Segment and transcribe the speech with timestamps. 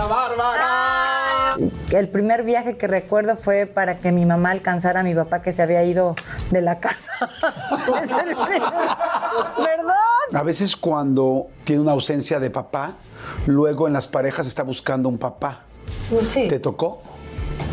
[0.00, 1.56] Ana Bárbara.
[1.90, 5.52] El primer viaje que recuerdo fue para que mi mamá alcanzara a mi papá que
[5.52, 6.14] se había ido
[6.50, 7.12] de la casa.
[8.02, 8.72] Es el primero.
[9.58, 9.94] ¿Verdad?
[10.32, 12.94] A veces cuando tiene una ausencia de papá,
[13.46, 15.64] luego en las parejas está buscando un papá.
[16.28, 16.48] Sí.
[16.48, 17.02] ¿Te tocó?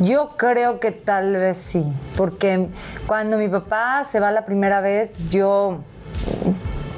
[0.01, 1.83] Yo creo que tal vez sí,
[2.15, 2.67] porque
[3.05, 5.79] cuando mi papá se va la primera vez, yo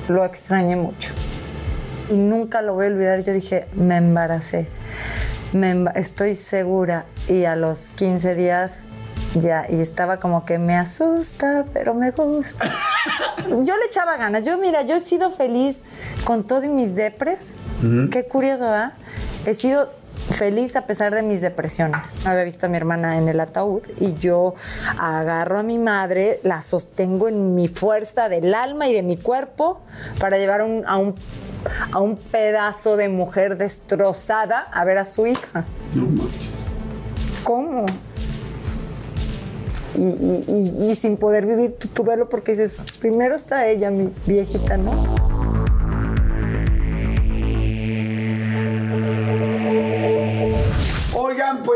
[0.08, 1.14] lo extrañé mucho.
[2.10, 3.22] Y nunca lo voy a olvidar.
[3.22, 4.70] Yo dije, me embaracé.
[5.54, 7.06] Me estoy segura.
[7.28, 8.86] Y a los 15 días
[9.36, 12.72] ya, y estaba como que me asusta, pero me gusta.
[13.48, 14.44] Yo le echaba ganas.
[14.44, 15.84] Yo, mira, yo he sido feliz
[16.24, 17.56] con todos mis depres.
[18.12, 18.94] Qué curioso, ¿verdad?
[19.46, 19.92] He sido
[20.32, 22.12] feliz a pesar de mis depresiones.
[22.26, 24.54] Había visto a mi hermana en el ataúd y yo
[25.00, 29.82] agarro a mi madre, la sostengo en mi fuerza del alma y de mi cuerpo
[30.20, 31.16] para llevar un- a, un,
[31.92, 35.66] a un pedazo de mujer destrozada a ver a su hija.
[37.44, 37.86] ¿Cómo?
[39.96, 43.92] Y, y- y- y sin poder vivir tu, tu duelo porque dices, primero está ella,
[43.92, 44.92] mi viejita, ¿no?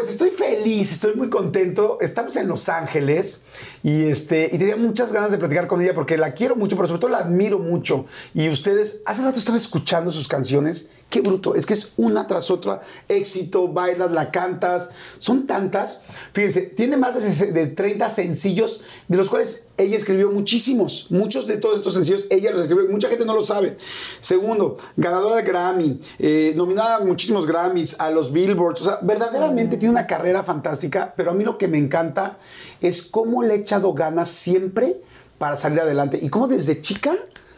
[0.04, 1.98] Pues estoy feliz, estoy muy contento.
[2.02, 3.46] Estamos en Los Ángeles
[3.84, 6.90] y este y tenía muchas ganas de platicar con ella porque la quiero mucho, pero
[6.90, 8.06] sobre todo la admiro mucho.
[8.34, 10.90] Y ustedes, hace rato estaba escuchando sus canciones.
[11.14, 16.06] Qué bruto, es que es una tras otra éxito, bailas, la cantas, son tantas.
[16.34, 21.06] Fíjense, tiene más de, sese- de 30 sencillos, de los cuales ella escribió muchísimos.
[21.12, 23.78] Muchos de todos estos sencillos ella los escribió, mucha gente no lo sabe.
[24.22, 28.82] Segundo, ganadora de Grammy, eh, nominada a muchísimos Grammys, a los Billboards.
[28.82, 32.40] O sea, verdaderamente tiene una carrera fantástica, pero a mí lo que me encanta
[32.82, 34.98] es cómo le ha echado ganas siempre
[35.38, 37.14] para salir adelante y cómo desde chica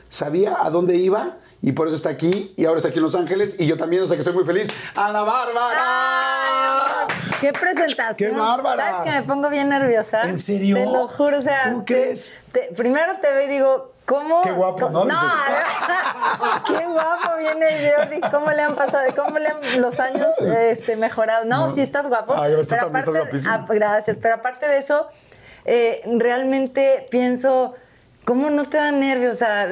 [0.10, 1.38] sabía a dónde iba.
[1.66, 4.04] Y por eso está aquí, y ahora está aquí en Los Ángeles, y yo también,
[4.04, 4.70] o sea que estoy muy feliz.
[4.94, 7.08] ¡Ana Bárbara!
[7.42, 8.34] ¡Qué presentación!
[8.34, 8.84] ¡Qué bárbara!
[8.92, 10.30] ¿Sabes que me pongo bien nerviosa?
[10.30, 10.76] ¿En serio?
[10.76, 11.72] Te lo juro, o sea...
[11.72, 12.34] ¿Cómo te- crees?
[12.52, 14.44] te- primero te veo y digo, ¿cómo?
[14.44, 15.06] Qué guapo, ¿no?
[15.06, 15.16] No,
[16.68, 19.04] qué guapo viene Jordi, ¿cómo le han pasado?
[19.16, 21.46] ¿Cómo le han los años este, mejorado?
[21.46, 22.36] No, sí estás guapo.
[22.36, 23.54] Ay, pero estás aparte, guapísimo.
[23.56, 25.08] ah, gracias, pero aparte de eso,
[25.66, 27.74] eh, realmente pienso...
[28.26, 29.70] ¿Cómo no te da nervios o sea,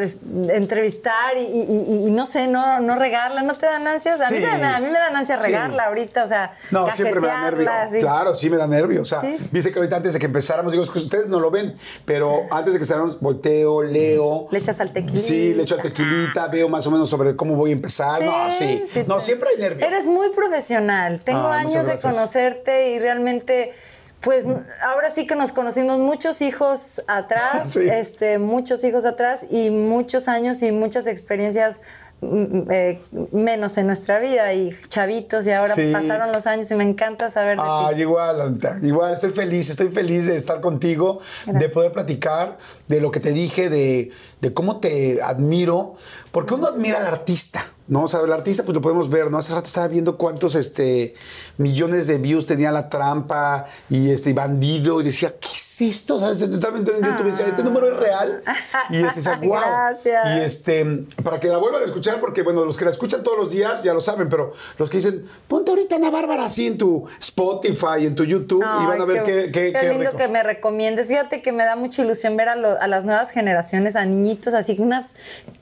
[0.50, 3.42] entrevistar y, y- y- y no sé, no, no regarla?
[3.42, 4.22] ¿No te dan ansias?
[4.22, 5.48] A, mí, me dan- a mí me dan ansias Sí.
[5.52, 7.68] regarla ahorita, o sea, No, siempre me da nervio.
[8.00, 9.02] Claro, sí me da nervio.
[9.02, 9.22] O sea,
[9.52, 11.76] dice que ahorita antes de que empezáramos, digo, es que ustedes no lo ven,
[12.06, 14.48] pero antes de que empezáramos, volteo, leo.
[14.52, 15.26] Le echas al tequilita.
[15.26, 18.22] Sí, le echo al tequilita, veo más o menos sobre cómo voy a empezar.
[18.24, 18.86] no, sí.
[19.08, 19.86] No, siempre hay nervio.
[19.86, 21.22] Eres muy profesional.
[21.24, 23.74] Tengo Ah, años de conocerte y realmente,
[24.24, 24.46] pues
[24.82, 27.82] ahora sí que nos conocimos muchos hijos atrás, Sí.
[27.90, 31.82] este, muchos hijos atrás y muchos años y muchas experiencias
[32.22, 33.02] mm, eh,
[33.34, 35.92] menos en nuestra vida y chavitos y ahora Sí.
[35.92, 37.64] pasaron los años y me encanta saber de
[37.96, 38.02] ti.
[38.02, 42.58] igual, igual, estoy feliz, estoy feliz de estar contigo, de poder platicar
[42.88, 44.12] de lo que te dije, de,
[44.42, 45.96] de cómo te admiro,
[46.32, 48.04] porque uno admira al artista, ¿no?
[48.04, 49.38] O sea, el artista pues lo podemos ver, ¿no?
[49.38, 51.14] Hace rato estaba viendo cuántos este,
[51.58, 56.20] millones de views tenía La Trampa y este y Bandido y decía, ¿qué es esto?
[56.20, 56.42] ¿Sabes?
[56.42, 58.44] Estaba viendo en YouTube y decía, ¿este número es real?
[58.90, 59.50] Y este decía, wow.
[59.60, 60.26] Gracias.
[60.38, 60.86] Y este,
[61.24, 63.84] para que la vuelvan a escuchar, porque bueno, los que la escuchan todos los días
[63.84, 68.06] ya lo saben, pero los que dicen, ponte ahorita Ana Bárbara así en tu Spotify,
[68.06, 70.18] en tu YouTube y van a ver qué, qué, qué lindo rico.
[70.18, 71.08] que me recomiendes.
[71.08, 74.54] Fíjate que me da mucha ilusión ver a, lo- a las nuevas generaciones, a niñitos,
[74.54, 75.14] así unas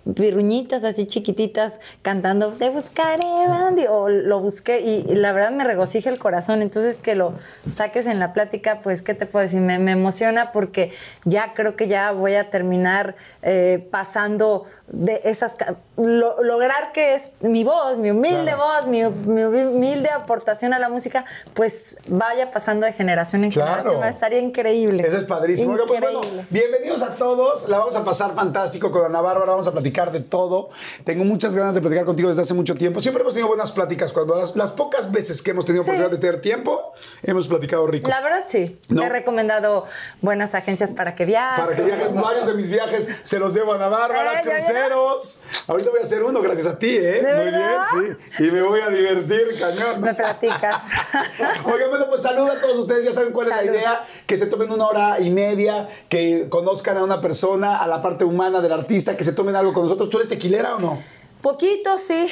[0.06, 5.63] virruñitas así chiquititas cantando Te buscaré, Bandy, o lo busqué y, y la verdad me
[5.63, 6.62] regocija el corazón.
[6.62, 7.34] Entonces que lo
[7.69, 9.61] saques en la plática, pues, ¿qué te puedo decir?
[9.61, 10.91] Me, me emociona porque
[11.25, 15.56] ya creo que ya voy a terminar eh, pasando de esas...
[15.97, 18.57] lo- lograr que es mi voz, mi humilde Claro.
[18.57, 23.84] voz, mi, mi humilde aportación a la música, pues vaya pasando de generación en Claro.
[23.84, 24.03] generación.
[24.13, 25.03] Estaría increíble.
[25.07, 25.78] Eso es padrísimo.
[25.88, 27.69] Pues, bueno, bienvenidos a todos.
[27.69, 29.51] La vamos a pasar fantástico con Ana Bárbara.
[29.51, 30.69] Vamos a platicar de todo.
[31.03, 33.02] Tengo muchas ganas de platicar contigo desde hace mucho tiempo.
[33.02, 34.12] Siempre hemos tenido buenas pláticas.
[34.13, 35.90] Cuando las, las pocas veces que hemos tenido Sí.
[35.90, 36.91] oportunidad de tener tiempo,
[37.23, 38.09] hemos platicado rico.
[38.09, 38.79] La verdad sí.
[38.90, 39.02] No.
[39.02, 39.85] Te he recomendado
[40.22, 41.64] buenas agencias para que viajes.
[41.66, 45.41] Para que viajen varios de mis viajes, se los debo a Ana Bárbara, Eh, cruceros.
[45.67, 47.22] Ahorita voy a hacer uno, gracias a ti, ¿eh?
[47.22, 47.78] ¿De Muy verdad?
[47.99, 48.44] bien, sí.
[48.46, 50.02] Y me voy a divertir, cañón.
[50.02, 50.84] Me platicas.
[51.66, 53.72] Oigan, bueno, pues saluda a todos ustedes, ya saben cuál es Salud.
[53.72, 57.87] la idea, que se tomen una hora y media, que conozcan a una persona, a
[57.87, 60.09] la parte humana del artista, que se tomen algo con nosotros.
[60.09, 60.97] ¿Tú eres tequilera o no?
[61.41, 62.29] Poquito, sí.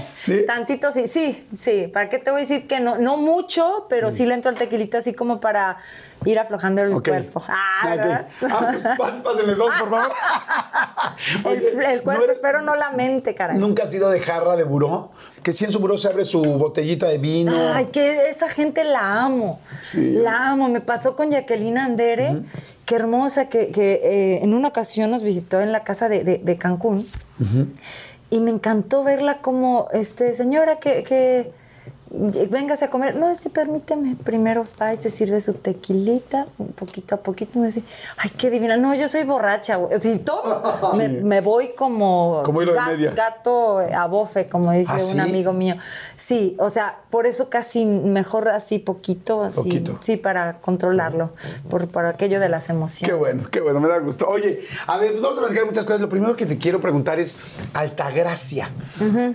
[0.00, 0.44] ¿Sí?
[0.46, 1.08] Tantito, sí.
[1.08, 1.88] Sí, sí.
[1.92, 2.96] ¿Para qué te voy a decir que no?
[2.96, 5.78] No mucho, pero sí le entro al tequilita así como para
[6.24, 7.42] ir aflojando el cuerpo.
[7.48, 7.96] Ah, Ah, ok.
[7.96, 8.26] ¿verdad?
[8.48, 10.12] Ah, pues pás- pásenle dos, por favor.
[11.44, 13.58] El, Oye, el ¿no cuerpo, eres- pero no la mente, caray.
[13.58, 15.10] ¿Nunca has sido de jarra de buró?
[15.46, 17.52] Que si en su buró se abre su botellita de vino.
[17.72, 19.60] Ay, que esa gente la amo.
[19.94, 20.68] La amo.
[20.68, 22.38] Me pasó con Jacqueline Andere.
[22.84, 26.38] Qué hermosa, que, que, eh, en una ocasión nos visitó en la casa de, de-
[26.38, 27.06] de Cancún.
[28.28, 31.52] Y me encantó verla como, este, señora, que, que
[32.10, 33.16] véngase a comer.
[33.16, 34.16] No, sí, permíteme.
[34.22, 37.58] Primero va y se sirve su tequilita, un poquito a poquito.
[37.58, 37.82] Me dice,
[38.16, 38.76] ay, qué divina.
[38.76, 39.76] No, yo soy borracha.
[39.76, 40.00] güey.
[40.00, 40.62] Si tomo,
[40.96, 43.10] me, me voy como, Como hilo de ga- media.
[43.12, 45.18] gato a bofe, como dice ¿Ah, un sí?
[45.18, 45.74] amigo mío.
[46.14, 49.56] Sí, o sea, por eso casi mejor así poquito, así.
[49.56, 49.98] Poquito.
[50.00, 51.32] Sí, para controlarlo,
[51.68, 53.18] por, por aquello de las Qué emociones.
[53.18, 54.28] bueno, qué bueno, me da gusto.
[54.28, 56.00] Oye, a ver, pues vamos a platicar muchas cosas.
[56.00, 57.36] Lo primero que te quiero preguntar es
[57.74, 58.70] Altagracia.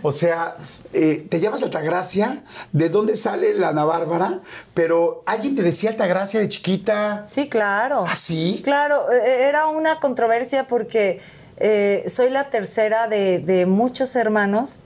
[0.03, 0.55] O sea,
[0.93, 4.41] eh, te llamas Altagracia, ¿de dónde sale la Ana Bárbara?
[4.73, 7.23] Pero alguien te decía Altagracia de chiquita.
[7.25, 8.05] Sí, claro.
[8.07, 8.61] ¿Ah, sí?
[8.63, 11.21] Claro, eh, era una controversia porque
[11.57, 14.79] eh, soy la tercera de, de muchos hermanos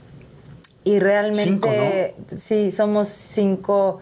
[0.84, 3.98] y realmente sí, somos cinco.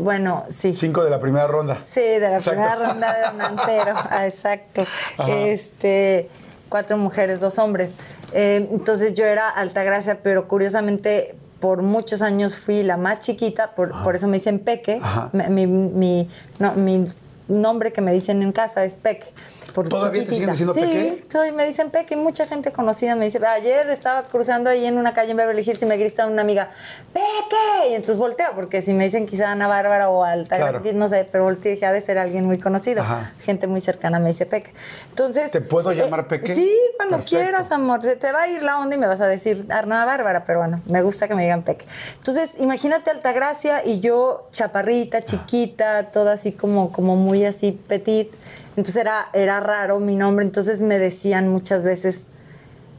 [0.00, 0.74] Bueno, sí.
[0.74, 1.74] Cinco de la primera ronda.
[1.76, 2.62] Sí, de la Exacto.
[2.62, 4.86] primera ronda de Donantero, ah, exacto.
[5.18, 5.38] Ajá.
[5.40, 6.30] Este,
[6.70, 7.96] cuatro mujeres, dos hombres.
[8.32, 13.92] Eh, entonces yo era Altagracia, pero curiosamente por muchos años fui la más chiquita, por,
[14.02, 15.00] por eso me dicen Peque.
[15.32, 16.28] Mi- mi-
[16.58, 17.04] no, mi
[17.48, 19.26] nombre que me dicen en casa es Peque.
[19.74, 20.72] Por ¿Todavía te siguen chiquitita.
[20.72, 21.24] diciendo sí, Peque?
[21.30, 24.98] soy, me dicen Peque, y mucha gente conocida me dice, ayer estaba cruzando ahí en
[24.98, 26.70] una calle en Beverly Hills y me grita una amiga,
[27.12, 30.98] Peque, y entonces volteo, porque si me dicen quizá Ana Bárbara o Altagracia, Claro.
[30.98, 33.02] no sé, pero volteé y dije, ha de ser alguien muy conocido.
[33.02, 33.32] Ajá.
[33.40, 34.72] Gente muy cercana me dice Peque.
[35.10, 35.50] Entonces...
[35.50, 36.54] ¿Te puedo llamar eh, Peque?
[36.54, 37.38] Sí, cuando Perfecto.
[37.44, 38.02] quieras, amor.
[38.02, 40.58] Se te va a ir la onda y me vas a decir Ana Bárbara, pero
[40.60, 41.86] bueno, me gusta que me digan Peque.
[42.16, 48.32] Entonces, imagínate Altagracia y yo chaparrita, chiquita, toda así como, como muy así petit.
[48.70, 50.44] Entonces era, era raro mi nombre.
[50.44, 52.26] Entonces me decían muchas veces,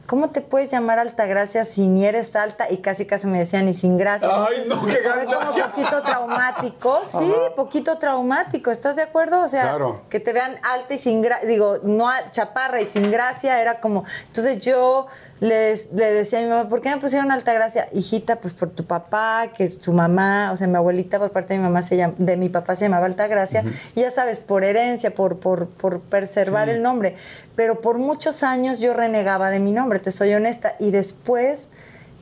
[0.06, 2.70] ¿cómo te puedes llamar Altagracia si ni eres alta?
[2.70, 4.28] Y casi casi me decían, y sin gracia.
[4.30, 9.42] Ay, no, qué Fue como poquito traumático, sí, poquito traumático, ¿estás de acuerdo?
[9.42, 10.02] O sea, Claro.
[10.10, 14.04] que te vean alta y sin gracia, digo, no chaparra y sin gracia, era como,
[14.26, 15.06] entonces yo
[15.40, 17.88] les, le decía a mi mamá, ¿por qué me pusieron alta gracia?
[17.92, 21.54] Hijita, pues por tu papá, que es su mamá, o sea, mi abuelita por parte
[21.54, 23.64] de mi mamá se llama, de mi papá se llamaba alta gracia,
[23.94, 27.16] y ya sabes, por herencia, por, por, por preservar el nombre,
[27.56, 31.68] pero por muchos años yo renegaba de mi nombre, te soy honesta, y después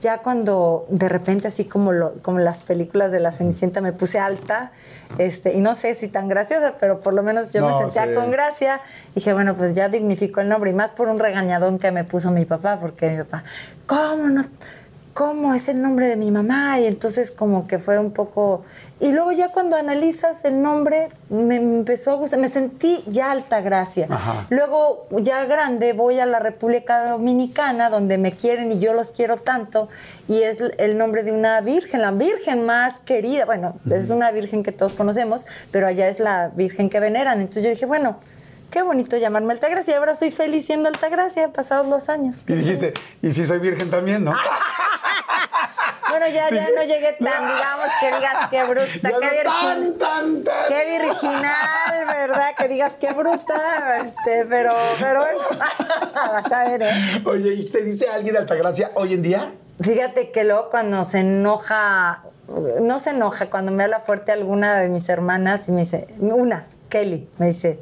[0.01, 4.19] ya cuando de repente así como lo, como las películas de la Cenicienta me puse
[4.19, 4.73] alta,
[5.19, 8.15] este, y no sé si tan graciosa, pero por lo menos yo me sentía sí.
[8.15, 8.81] con gracia,
[9.15, 12.31] dije, bueno, pues ya dignificó el nombre, y más por un regañadón que me puso
[12.31, 13.45] mi papá, porque mi papá,
[13.87, 14.45] ¿cómo no?
[15.19, 16.79] ¿Cómo es el nombre de mi mamá?
[16.79, 18.63] Y entonces como que fue un poco...
[19.01, 23.61] Y luego ya cuando analizas el nombre, me empezó a gustar, me sentí ya alta
[23.61, 24.07] gracia.
[24.09, 24.47] Ajá.
[24.49, 29.39] Luego, ya grande, voy a la República Dominicana, donde me quieren y yo los quiero
[29.39, 29.89] tanto,
[30.29, 33.45] y es el nombre de una virgen, la virgen más querida.
[33.45, 37.41] Bueno, es una virgen que todos conocemos, pero allá es la virgen que veneran.
[37.41, 38.15] Entonces yo dije, bueno,
[38.71, 42.43] qué bonito llamarme Altagracia, y ahora soy feliz siendo Altagracia, pasados los años.
[42.47, 44.35] Y dijiste, y si soy virgen también, ¿no?
[46.09, 49.99] Bueno, ya, ya no llegué tan, digamos, que digas qué bruta, Ya qué virgen.
[49.99, 50.55] tan, tan, tan.
[50.69, 52.55] Qué virginal, ¿verdad?
[52.57, 55.39] Que digas qué bruta, este, pero, pero bueno,
[56.15, 57.23] vas a ver, ¿eh?
[57.27, 59.53] Oye, ¿y te dice alguien de Altagracia hoy en día?
[59.81, 62.23] Fíjate que luego cuando se enoja,
[62.81, 66.67] no se enoja, cuando me habla fuerte alguna de mis hermanas y me dice, una,
[66.89, 67.79] Kelly, me dice,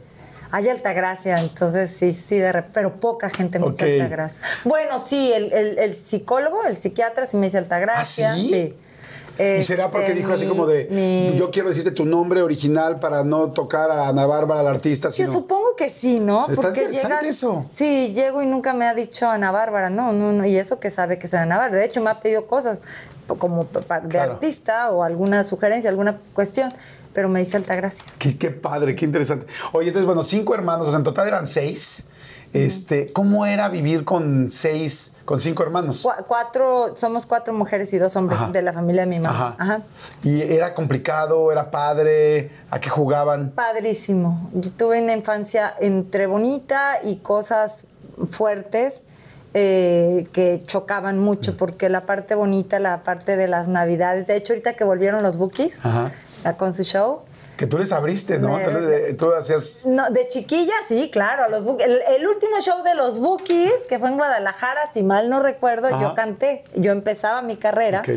[0.51, 3.73] hay Altagracia, entonces sí, sí, de rep- pero poca gente me Ok.
[3.73, 4.43] dice Altagracia.
[4.65, 8.49] Bueno, sí, el, el- el psicólogo, el psiquiatra sí me dice Altagracia, ¿Ah, sí?
[8.49, 8.75] sí.
[9.39, 13.01] ¿Y será porque Este, dijo así como de, mi- yo quiero decirte tu nombre original
[13.01, 16.49] para no tocar a Ana Bárbara, la artista, Yo supongo que sí, ¿no?
[16.49, 17.23] Está Porque llegas.
[17.23, 17.67] eso.
[17.69, 20.91] Sí, llego y nunca me ha dicho Ana Bárbara, no, no, no, y eso que
[20.91, 21.81] sabe que soy Ana Bárbara.
[21.81, 22.81] De hecho, me ha pedido cosas
[23.39, 24.33] como de Claro.
[24.35, 26.73] artista o alguna sugerencia, alguna cuestión,
[27.17, 28.05] pero me dice Altagracia.
[28.19, 29.47] Qué, qué padre, qué interesante.
[29.73, 32.09] Oye, entonces, bueno, cinco hermanos, o sea, en total eran seis.
[32.53, 36.03] Este, ¿Cómo era vivir con seis, con cinco hermanos?
[36.03, 38.51] Cu- cuatro, somos cuatro mujeres y dos hombres Ajá.
[38.53, 39.57] de la familia de mi mamá.
[39.59, 39.75] Ajá.
[39.77, 39.83] Ajá.
[40.25, 42.51] ¿Y era complicado, era padre?
[42.71, 43.51] ¿A qué jugaban?
[43.51, 44.51] Padrísimo.
[44.53, 47.87] Yo tuve una infancia entre bonita y cosas
[48.31, 49.05] fuertes
[49.55, 54.53] eh, que chocaban mucho, porque la parte bonita, la parte de las navidades, de hecho
[54.53, 56.11] ahorita que volvieron los bookies, Ajá.
[56.59, 57.23] Con su show.
[57.57, 58.57] Que tú les abriste, ¿no?
[58.57, 59.85] Me- Tú, hacías...
[59.87, 61.43] No, de chiquilla, sí, claro.
[61.45, 65.03] a Los Buk- el, el último show de los Bookies, que fue en Guadalajara, si
[65.03, 66.01] mal no recuerdo, Ajá.
[66.01, 66.65] yo canté.
[66.75, 68.11] Yo empezaba mi carrera Ok.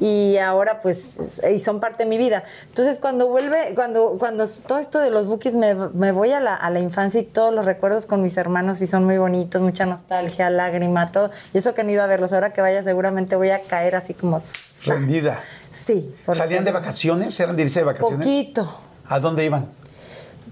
[0.00, 2.44] y ahora pues y son parte de mi vida.
[2.68, 6.54] Entonces cuando vuelve, cuando, cuando todo esto de los Bookies me, me voy a la,
[6.54, 9.86] a la infancia y todos los recuerdos con mis hermanos y son muy bonitos, mucha
[9.86, 11.30] nostalgia, lágrima, todo.
[11.52, 14.14] Y eso que han ido a verlos, ahora que vaya seguramente voy a caer así
[14.14, 14.40] como...
[14.84, 15.40] Rendida.
[15.72, 16.14] Sí.
[16.32, 17.38] ¿Salían de vacaciones?
[17.40, 18.18] ¿Eran de irse de vacaciones?
[18.26, 18.74] Poquito.
[19.08, 19.66] ¿A dónde iban?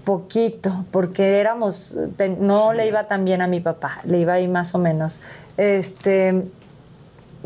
[0.03, 4.47] Poquito, porque éramos, te- no le iba tan bien a mi papá, le iba ahí
[4.47, 5.19] más o menos.
[5.57, 6.43] Este,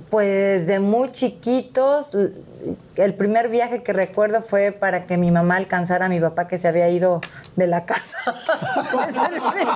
[0.10, 2.12] pues de muy chiquitos,
[2.96, 6.58] el primer viaje que recuerdo fue para que mi mamá alcanzara a mi papá que
[6.58, 7.22] se había ido
[7.56, 8.18] de la casa.
[9.10, 9.68] Es el primer-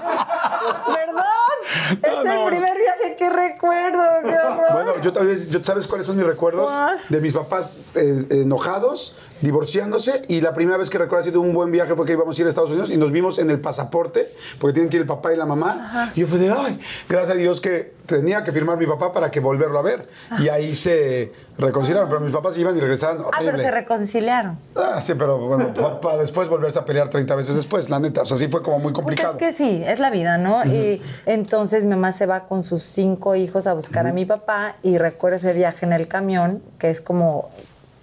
[0.85, 4.65] Perdón, es No, el primer viaje que recuerdo, qué horror.
[4.73, 6.65] Bueno, yo también, yo- ¿sabes cuáles son mis recuerdos?
[6.71, 6.97] ¿Cuál?
[7.09, 11.53] De mis papás eh, enojados, divorciándose, y la primera vez que recuerdo así de un
[11.53, 13.59] buen viaje fue que íbamos a ir a Estados Unidos y nos vimos en el
[13.59, 16.11] pasaporte, porque tienen que ir el papá y la mamá.
[16.15, 19.31] Y yo fui de, ay, gracias a Dios que tenía que firmar mi papá para
[19.31, 20.07] que volverlo a ver.
[20.39, 24.57] Y ahí se reconciliaron, pero mis papás iban y regresaban ah, pero se reconciliaron.
[24.75, 28.23] Ah, sí, pero bueno, para después volverse a pelear 30 veces después, la neta.
[28.23, 29.33] O sea, sí fue como muy Pues complicado.
[29.33, 30.63] es que sí, es la vida, ¿no?
[30.65, 34.75] Y entonces mi mamá se va con sus cinco hijos a buscar a mi papá
[34.83, 37.49] y recuerdo ese viaje en el camión, que es como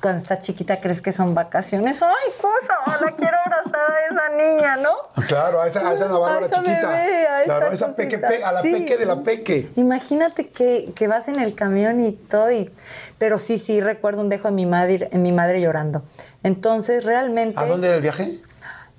[0.03, 2.03] cuando estás chiquita crees que son vacaciones.
[2.03, 2.75] ¡Ay, cosa!
[3.01, 4.91] La quiero abrazar a esa niña, ¿no?
[5.29, 6.89] Claro, a esa, a esa Navarra chiquita.
[6.91, 8.73] bebé, a claro, esa esa peque, pe- a la sí.
[8.73, 9.71] peque de la peque.
[9.77, 12.71] Imagínate que, que vas en el camión y todo, y,
[13.19, 16.03] pero sí, sí, recuerdo un dejo de mi madre, mi madre llorando.
[16.43, 17.59] Entonces, realmente...
[17.61, 18.41] ¿A dónde era el viaje?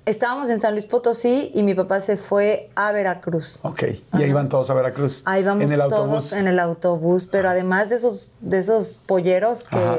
[0.06, 3.58] Estábamos en San Luis Potosí y mi papá se fue a Veracruz.
[3.62, 3.84] Ok,
[4.18, 5.22] y ahí van todos a Veracruz.
[5.24, 6.32] Ahí vamos En el todos autobús.
[6.34, 9.96] en el autobús, pero además de esos, de esos polleros Ajá.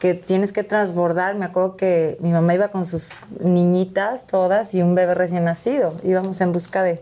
[0.00, 4.82] Que, tienes que transbordar, me acuerdo que mi mamá iba con sus niñitas todas y
[4.82, 5.94] un bebé recién nacido.
[6.02, 7.00] Íbamos en busca de,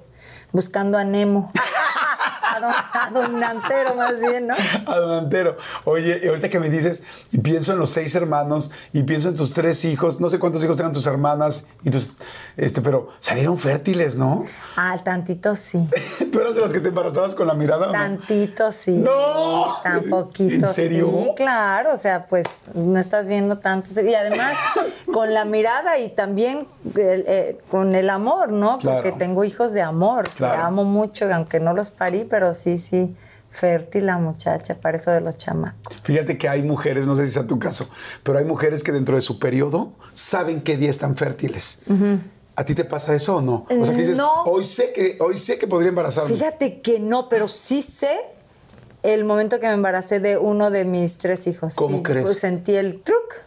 [0.53, 1.51] buscando a Nemo.
[2.59, 4.55] a, don, a don Nantero más bien, ¿no?
[4.87, 5.57] A Don Antero.
[5.85, 9.53] Oye, ahorita que me dices, y pienso en los seis hermanos, y pienso en tus
[9.53, 12.17] tres hijos, no sé cuántos hijos tengan tus hermanas, y tus,
[12.57, 14.45] este, pero salieron fértiles, ¿no?
[14.77, 15.89] Ah, tantito sí.
[16.33, 17.93] ¿Tú eras de las que te embarazabas con la mirada o no?
[17.93, 18.93] Tantito sí.
[18.93, 19.77] ¡No!
[19.83, 20.67] Tan poquito.
[20.67, 21.11] ¿En serio?
[21.25, 21.93] Sí, claro.
[21.93, 23.89] O sea, pues no estás viendo tanto.
[24.01, 24.57] Y además,
[25.13, 28.79] con la mirada y también eh, con el amor, ¿no?
[28.79, 28.97] Claro.
[29.03, 30.29] Porque tengo hijos de amor.
[30.29, 30.63] que Claro.
[30.65, 33.15] amo mucho, aunque no los parí, pero sí, sí.
[33.51, 35.97] Fértil la muchacha, para eso de los chamacos.
[36.05, 37.89] Fíjate que hay mujeres, no sé si sea tu caso,
[38.23, 41.79] pero hay mujeres que dentro de su periodo saben qué día están fértiles.
[42.57, 43.67] ¿A ti te pasa eso o no?
[43.71, 44.43] O sea, que dices, No.
[44.43, 46.29] hoy sé que, hoy sé que podría embarazarme.
[46.35, 48.11] Fíjate que no, pero sí sé
[49.03, 51.75] el momento que me embaracé de uno de mis tres hijos.
[51.77, 52.27] ¿Cómo Sí, crees?
[52.27, 53.43] Pues sentí el truc.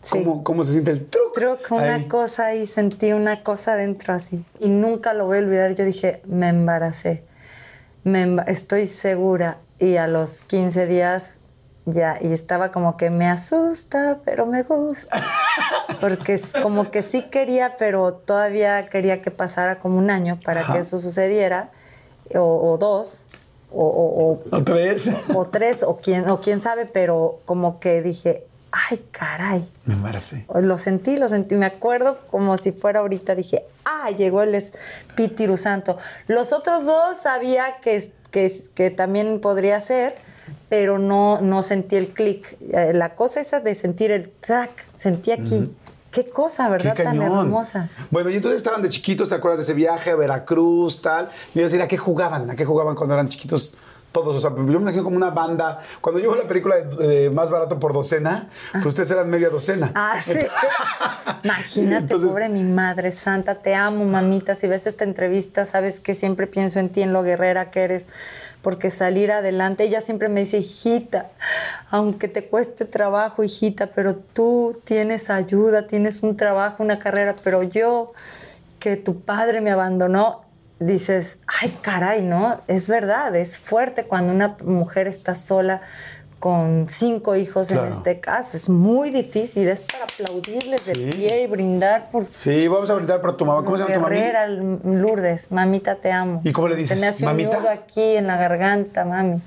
[0.00, 0.10] Sí.
[0.24, 1.32] ¿Cómo, ¿Cómo se siente el truco?
[1.34, 4.42] truc, una cosa y sentí una cosa dentro así.
[4.58, 5.74] Y nunca lo voy a olvidar.
[5.74, 7.24] Yo dije, me embaracé.
[8.08, 9.58] Me estoy segura.
[9.78, 11.38] Y a los 15 días
[11.84, 15.22] ya, y estaba como que me asusta, pero me gusta.
[16.00, 20.62] Porque es como que sí quería, pero todavía quería que pasara como un año para
[20.62, 20.72] Ajá.
[20.74, 21.70] que eso sucediera,
[22.34, 22.40] o,
[22.72, 23.22] o dos,
[23.70, 25.08] o, o- o- ¿Otra vez?
[25.34, 29.68] o tres, o quién, o quién sabe, pero como que dije, ay, caray.
[29.84, 30.46] Me embaracé.
[30.60, 31.54] Lo sentí, lo sentí.
[31.56, 33.34] Me acuerdo como si fuera ahorita.
[33.34, 35.96] Dije, ah, llegó el Espíritu Santo.
[36.26, 40.16] Los otros dos sabía que, que, que también podría ser,
[40.68, 42.56] pero no, no sentí el clic.
[42.72, 45.74] Eh, La cosa esa de sentir el track, sentí aquí.
[46.10, 46.94] Qué cosa, ¿verdad?
[46.94, 47.90] Qué Tan hermosa.
[48.10, 51.26] Bueno, y entonces estaban de chiquitos, ¿te acuerdas de ese viaje a Veracruz, tal?
[51.52, 52.50] Me iba a decir, ¿a qué jugaban?
[52.50, 53.74] ¿A qué jugaban cuando eran chiquitos
[54.12, 54.36] todos?
[54.36, 55.80] O sea, yo me imagino como una banda.
[56.00, 59.48] Cuando yo veo la película de, de Más Barato por Docena, pues ustedes eran media
[59.50, 59.92] docena.
[59.94, 60.34] Ah, sí.
[61.44, 64.54] Imagínate, Entonces- pobre mi madre santa, te amo, mamita.
[64.54, 68.08] Si ves esta entrevista, sabes que siempre pienso en ti, en lo guerrera que eres,
[68.62, 71.28] porque salir adelante, ella siempre me dice, hijita,
[71.90, 77.62] aunque te cueste trabajo, hijita, pero tú tienes ayuda, tienes un trabajo, una carrera, pero
[77.62, 78.12] yo,
[78.80, 80.42] que tu padre me abandonó,
[80.80, 82.60] dices, ay, caray, ¿no?
[82.68, 85.80] Es verdad, es fuerte cuando una mujer está sola
[86.38, 87.86] con cinco hijos Claro.
[87.86, 88.56] en este caso.
[88.56, 91.04] Es muy difícil, es para aplaudirles de Sí.
[91.10, 93.64] pie y brindar por Sí, vamos a brindar por tu mamá.
[93.64, 94.96] ¿Cómo se llama tu mami?
[95.00, 96.40] Lourdes, mamita te amo.
[96.44, 96.96] ¿Y cómo le dices?
[96.96, 97.56] Se me hace ¿Mamita?
[97.56, 99.42] un nudo aquí en la garganta, mami.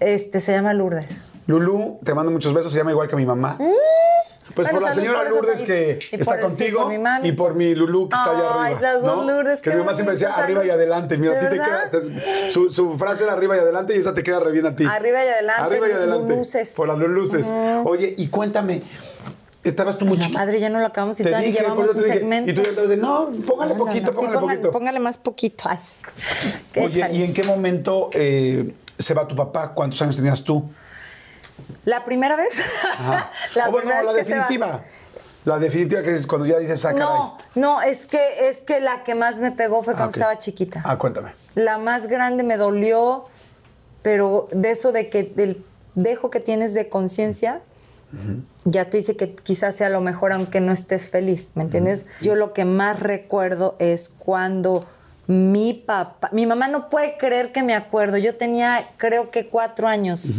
[0.00, 1.06] Este se llama Lourdes.
[1.46, 3.56] Lulú, te mando muchos besos, se llama igual que mi mamá.
[4.54, 4.66] Pues.
[4.66, 7.32] Bueno, por la señora por Lourdes y- que y está el- sí, contigo por y
[7.32, 8.80] por mi Lulú que está allá Ay, arriba.
[8.92, 9.32] las dos ¿no?
[9.32, 11.16] Lourdes, Que mi mamá siempre decía arriba y adelante.
[11.18, 11.90] Mira, a ¿De ti te queda.
[11.90, 14.76] te- su, su frase era arriba y adelante y esa te queda re bien a
[14.76, 14.84] ti.
[14.84, 16.32] Arriba y adelante, Arriba y adelante.
[16.34, 16.72] luluces.
[16.76, 17.50] Por las luluces.
[17.84, 18.82] Oye, y cuéntame,
[19.64, 20.38] estabas tú muy chiquita.
[20.40, 22.50] madre, ya no lo acabamos y Te todavía dije, llevamos un te dije, segmento.
[22.50, 24.70] Y tú ya estabas de, no, póngale No, no, poquito, sí, póngale póngale- poquito.
[24.72, 25.64] Póngale más poquito.
[25.68, 25.98] Ay, sí.
[26.80, 27.14] Oye, Échale.
[27.14, 29.72] ¿y en qué momento eh, se va tu papá?
[29.72, 30.68] ¿Cuántos años tenías tú?
[31.84, 32.62] ¿La primera vez?
[33.54, 34.84] La O bueno, primera la definitiva.
[35.44, 39.02] La definitiva que es cuando ya dices, ah, No, no, es que, es que la
[39.02, 40.16] que más me pegó fue cuando Ah, ok.
[40.16, 40.82] estaba chiquita.
[40.84, 41.34] Ah, cuéntame.
[41.56, 43.26] La más grande me dolió,
[44.02, 45.64] pero de eso de que del
[45.96, 47.60] dejo que tienes de conciencia,
[48.64, 52.06] ya te dice que quizás sea lo mejor aunque no estés feliz, ¿me entiendes?
[52.20, 54.86] Yo lo que más recuerdo es cuando
[55.26, 59.88] mi papá, mi mamá no puede creer que me acuerdo, yo tenía creo que cuatro
[59.88, 60.36] años.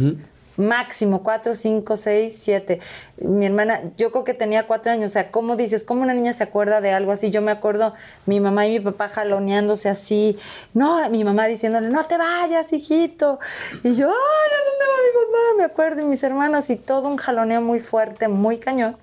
[0.56, 2.80] Máximo, cuatro, cinco, seis, siete.
[3.16, 5.10] Mi hermana, yo creo que tenía cuatro años.
[5.10, 5.82] O sea, ¿cómo dices?
[5.84, 7.30] ¿Cómo una niña se acuerda de algo así?
[7.30, 7.94] Yo me acuerdo
[8.26, 10.38] mi mamá y mi papá jaloneándose así.
[10.72, 13.40] No, mi mamá diciéndole, no te vayas, hijito.
[13.82, 16.02] Y yo, ay, no, no, no, mi mamá, me acuerdo.
[16.02, 18.96] Y mis hermanos y todo un jaloneo muy fuerte, muy cañón.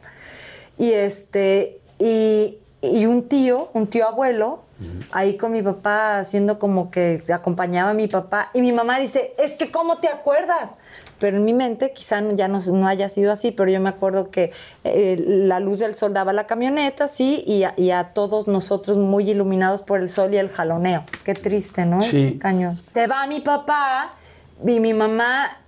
[0.77, 4.63] Y este, y, y un tío, un tío abuelo,
[5.11, 8.49] ahí con mi papá haciendo como que acompañaba a mi papá.
[8.53, 10.75] Y mi mamá dice, es que ¿cómo te acuerdas?
[11.21, 14.31] Pero en mi mente quizá ya no, no haya sido así, pero yo me acuerdo
[14.31, 14.51] que
[14.83, 18.97] eh, la luz del sol daba la camioneta, sí, y a, y a todos nosotros
[18.97, 21.03] muy iluminados por el sol y el jaloneo.
[21.23, 22.01] Qué triste, ¿no?
[22.01, 22.39] Sí.
[22.41, 22.81] Cañón.
[22.91, 24.15] Te va mi papá
[24.65, 25.59] y mi mamá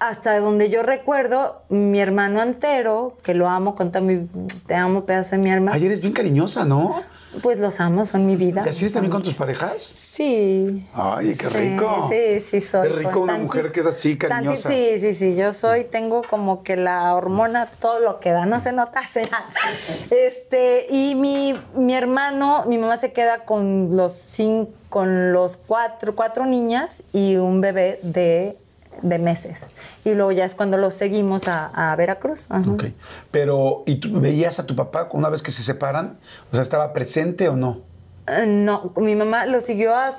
[0.00, 4.28] hasta donde yo recuerdo, mi hermano Antero, que lo amo con todo mi...
[4.66, 5.72] Te amo, pedazo de mi alma.
[5.74, 7.02] Ay, eres bien cariñosa, ¿no?
[7.42, 8.62] Pues los amo, son mi vida.
[8.62, 9.82] ¿Te así también con tus parejas?
[9.82, 10.86] Sí.
[10.94, 12.08] Ay, qué Sí, rico.
[12.10, 12.88] Sí, sí, soy.
[12.88, 14.68] Es rico una tanti- mujer que es así, tanti- cariñosa.
[14.70, 18.60] sí, sí, sí, yo soy, tengo como que la hormona, todo lo que da, no
[18.60, 19.44] se nota, se da.
[20.10, 26.14] Este, y mi, mi hermano, mi mamá se queda con los cinco, con los cuatro,
[26.16, 28.56] cuatro niñas y un bebé de,
[29.02, 29.68] de meses.
[30.04, 32.46] Y luego ya es cuando los seguimos a, a Veracruz.
[32.50, 32.70] Ajá.
[32.70, 32.84] Ok.
[33.30, 36.18] Pero, ¿y tú veías a tu papá una vez que se separan?
[36.50, 37.80] O sea, ¿estaba presente o no?
[38.26, 40.12] Eh, No, mi mamá lo siguió a,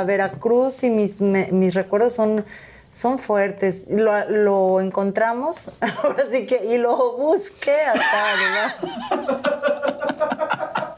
[0.00, 2.44] a Veracruz y mis, me- mis recuerdos son,
[2.90, 3.86] son fuertes.
[3.88, 5.70] Lo, lo encontramos,
[6.02, 8.74] ahora sí que, y lo busqué hasta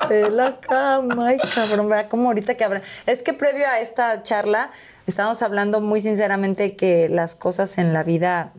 [0.08, 1.28] de la cama.
[1.28, 2.08] Ay, cabrón, ¿verdad?
[2.08, 2.82] Como ahorita que habrá.
[3.06, 4.70] Es que previo a esta charla
[5.06, 8.52] estábamos hablando muy sinceramente que las cosas en la vida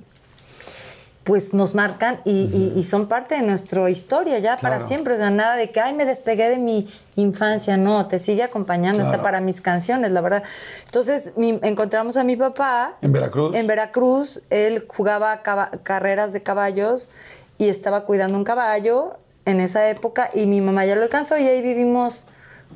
[1.24, 5.16] pues nos marcan y, y- y son parte de nuestra historia ya para siempre.
[5.16, 6.88] O sea, nada de que, ay, me despegué de mi
[7.18, 7.76] infancia.
[7.76, 9.24] No, te sigue acompañando hasta Claro.
[9.24, 10.44] para mis canciones, la verdad.
[10.86, 12.96] Entonces, mi- encontramos a mi papá.
[13.02, 13.54] ¿En Veracruz?
[13.58, 14.42] En Veracruz.
[14.50, 15.42] Él jugaba
[15.84, 17.10] carreras de caballos
[17.58, 21.46] y estaba cuidando un caballo en esa época y mi mamá ya lo alcanzó y
[21.46, 22.24] ahí vivimos,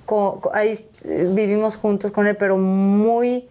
[0.05, 3.47] co- co- ahí eh, vivimos juntos con él, pero muy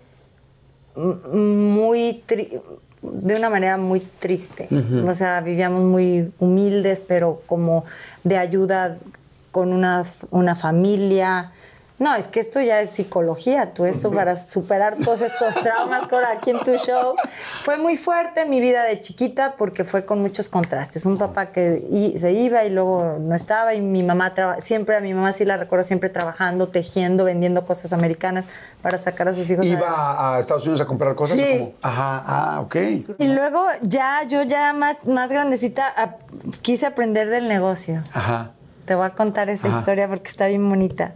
[1.33, 2.61] muy tri-
[3.03, 4.69] de una manera muy triste.
[5.07, 7.85] O sea, vivíamos muy humildes, pero como
[8.25, 8.99] de ayuda
[9.51, 11.53] con una, una familia.
[12.01, 16.25] No, es que esto ya es psicología, tú esto para superar todos estos traumas con
[16.25, 17.15] aquí en tu show.
[17.63, 21.05] Fue muy fuerte mi vida de chiquita porque fue con muchos contrastes.
[21.05, 25.13] Un papá que se iba y luego no estaba y mi mamá siempre a mi
[25.13, 28.47] mamá sí la recuerdo siempre trabajando, tejiendo, vendiendo cosas americanas
[28.81, 29.67] para sacar a sus hijos.
[29.67, 31.37] ¿Iba a Estados Unidos a comprar cosas?
[31.37, 31.45] Sí.
[31.59, 31.73] ¿Cómo?
[31.83, 32.77] Ajá, ah, ok.
[33.19, 36.17] Y luego ya, yo ya más, más grandecita a-
[36.63, 38.03] quise aprender del negocio.
[38.15, 38.53] Ajá.
[38.87, 39.81] Te voy a contar esa Ajá.
[39.81, 41.13] historia porque está bien bonita.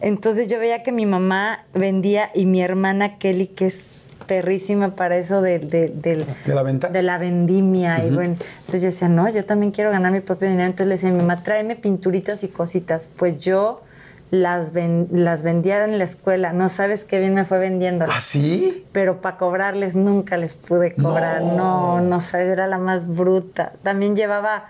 [0.00, 5.16] Entonces yo veía que mi mamá vendía y mi hermana Kelly, que es perrísima para
[5.16, 6.88] eso de, de, del- ¿De la venta?
[6.88, 8.04] de la vendimia.
[8.04, 10.66] y bueno, entonces yo decía, no, yo también quiero ganar mi propio dinero.
[10.66, 13.10] Entonces le decía a mi mamá, tráeme pinturitas y cositas.
[13.16, 13.82] Pues yo
[14.30, 16.52] las, ven- las vendía en la escuela.
[16.52, 18.86] No sabes qué bien me fue vendiéndolas ¿Ah, sí?
[18.92, 21.42] pero para cobrarles nunca les pude cobrar.
[21.42, 23.72] No, no, sé, era la más bruta.
[23.82, 24.68] También llevaba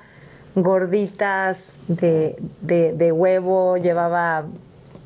[0.57, 4.47] gorditas de, de- de huevo, llevaba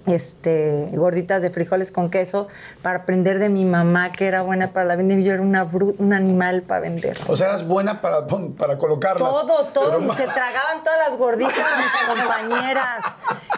[0.07, 2.49] este gorditas de frijoles con queso
[2.83, 5.64] para aprender de mi mamá que era buena para la venta y yo era una
[5.71, 7.17] bru- un animal para vender.
[7.27, 8.27] O sea, eras buena para,
[8.59, 9.19] para colocarlas.
[9.29, 9.99] Todo, todo.
[9.99, 13.05] Pero- Se tragaban todas las gorditas mis compañeras.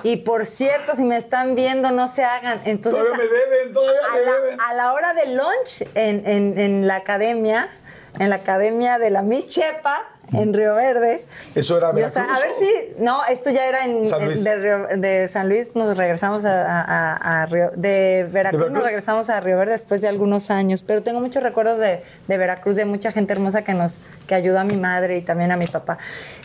[0.02, 2.60] Y por cierto, si me están viendo, no se hagan.
[2.64, 4.60] Entonces, Todavía me deben, todavía a me la, deben.
[4.60, 7.68] a la hora del lunch en, en- en la academia,
[8.18, 11.24] en la academia de la Miss Chepa, en Río Verde.
[11.54, 13.02] ¿Eso era Yo, o sea, Veracruz a ver si.
[13.02, 14.44] No, esto ya era en, San en- Luis.
[14.44, 16.82] de, Río- de San Luis, nos regresamos a, a-
[17.16, 17.70] a- a Río.
[17.76, 18.70] De Veracruz, Veracruz?
[18.72, 20.82] nos regresamos a Río Verde después de algunos años.
[20.82, 24.58] Pero tengo muchos recuerdos de, de Veracruz, de mucha gente hermosa que nos que ayudó
[24.58, 25.98] a mi madre y también a mi papá.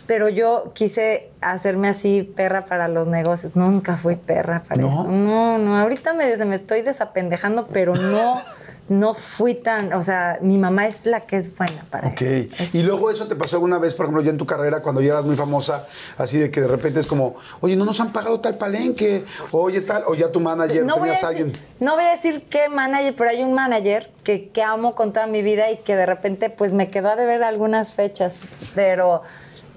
[0.07, 3.55] Pero yo quise hacerme así perra para los negocios.
[3.55, 4.89] Nunca fui perra para ¿No?
[4.89, 5.03] eso.
[5.07, 5.77] No, no.
[5.77, 8.41] Ahorita me, me estoy desapendejando, pero no.
[8.89, 12.21] No fui tan, o sea, mi mamá es la que es buena para Ok.
[12.21, 12.55] eso.
[12.59, 14.99] Es- Y luego eso te pasó alguna vez, por ejemplo, ya en tu carrera, cuando
[15.01, 15.85] ya eras muy famosa,
[16.17, 19.79] así de que de repente es como, oye, no nos han pagado tal palenque, oye
[19.81, 21.63] tal, o ya tu manager, no voy, a tenías decir, alguien.
[21.79, 25.25] no voy a decir qué manager, pero hay un manager que, que amo con toda
[25.27, 28.41] mi vida y que de repente pues me quedó a deber algunas fechas,
[28.75, 29.21] pero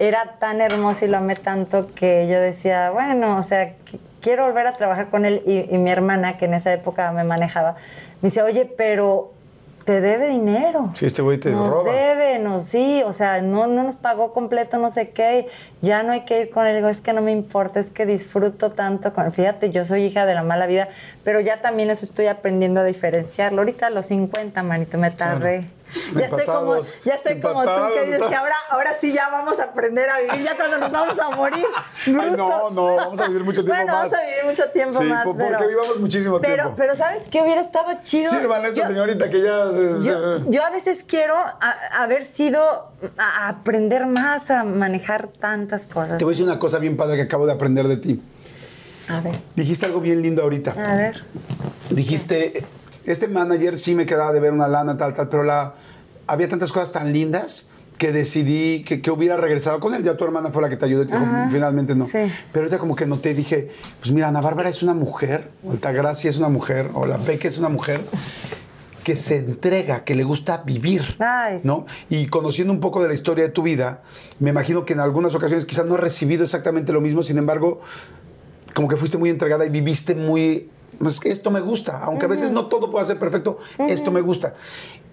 [0.01, 4.45] era tan hermoso y lo amé tanto que yo decía, bueno, o sea, qu- quiero
[4.47, 7.77] volver a trabajar con él y, y mi hermana, que en esa época me manejaba,
[8.25, 9.33] me dice, oye, pero
[9.85, 10.93] te debe dinero.
[10.95, 11.93] Sí, este güey te nos roba.
[11.93, 15.49] debe, nos sí, o sea, no, no nos pagó completo, no sé qué,
[15.83, 16.75] ya no hay que ir con él.
[16.77, 20.25] Digo, es que no me importa, es que disfruto tanto con Fíjate, yo soy hija
[20.25, 20.89] de la mala vida,
[21.23, 23.61] pero ya también eso estoy aprendiendo a diferenciarlo.
[23.61, 25.67] Ahorita a los 50, manito, me tardé.
[26.15, 29.59] Ya estoy como, ya estoy como tú que dices que ahora, ahora sí ya vamos
[29.61, 31.65] a aprender a vivir, ya cuando nos vamos a morir.
[32.07, 34.03] Ay, no, no, vamos a vivir mucho tiempo bueno, más.
[34.11, 35.25] vamos a vivir mucho tiempo Sí, más.
[35.25, 36.75] po- porque pero, vivamos muchísimo pero, tiempo.
[36.77, 37.43] Pero ¿sabes qué?
[37.43, 38.31] Hubiera estado chido.
[38.31, 39.65] Sírvale a esta Yo- señorita que ya...
[40.01, 46.19] yo, yo a veces quiero a- haber sido, a aprender más a manejar tantas cosas.
[46.19, 48.23] Te voy a decir una cosa bien padre que acabo de aprender de ti.
[49.09, 50.73] A ver, Dijiste algo bien lindo ahorita.
[50.73, 51.23] a ver.
[51.91, 52.65] Dijiste,
[53.05, 55.75] este manager sí me quedaba de ver una lana, tal, tal, pero la,
[56.27, 60.03] había tantas cosas tan lindas que decidí que, que hubiera regresado con él.
[60.03, 62.05] Ya tu hermana fue la que te ayudó y te dijo, Ajá, finalmente no.
[62.05, 62.19] sí.
[62.53, 66.29] Pero ahorita como que noté, dije, pues mira, Ana Bárbara es una mujer, o Altagracia
[66.29, 68.01] es una mujer, o la Peque es una mujer
[69.05, 71.67] que se entrega, que le gusta vivir, Ay, sí.
[71.69, 71.85] ¿no?
[72.09, 74.03] Y conociendo un poco de la historia de tu vida,
[74.41, 77.83] me imagino que en algunas ocasiones quizás no has recibido exactamente lo mismo, sin embargo,
[78.73, 80.71] como que fuiste muy entregada y viviste muy...
[81.07, 84.21] Es que esto me gusta, aunque a veces no todo pueda ser perfecto, esto me
[84.21, 84.55] gusta.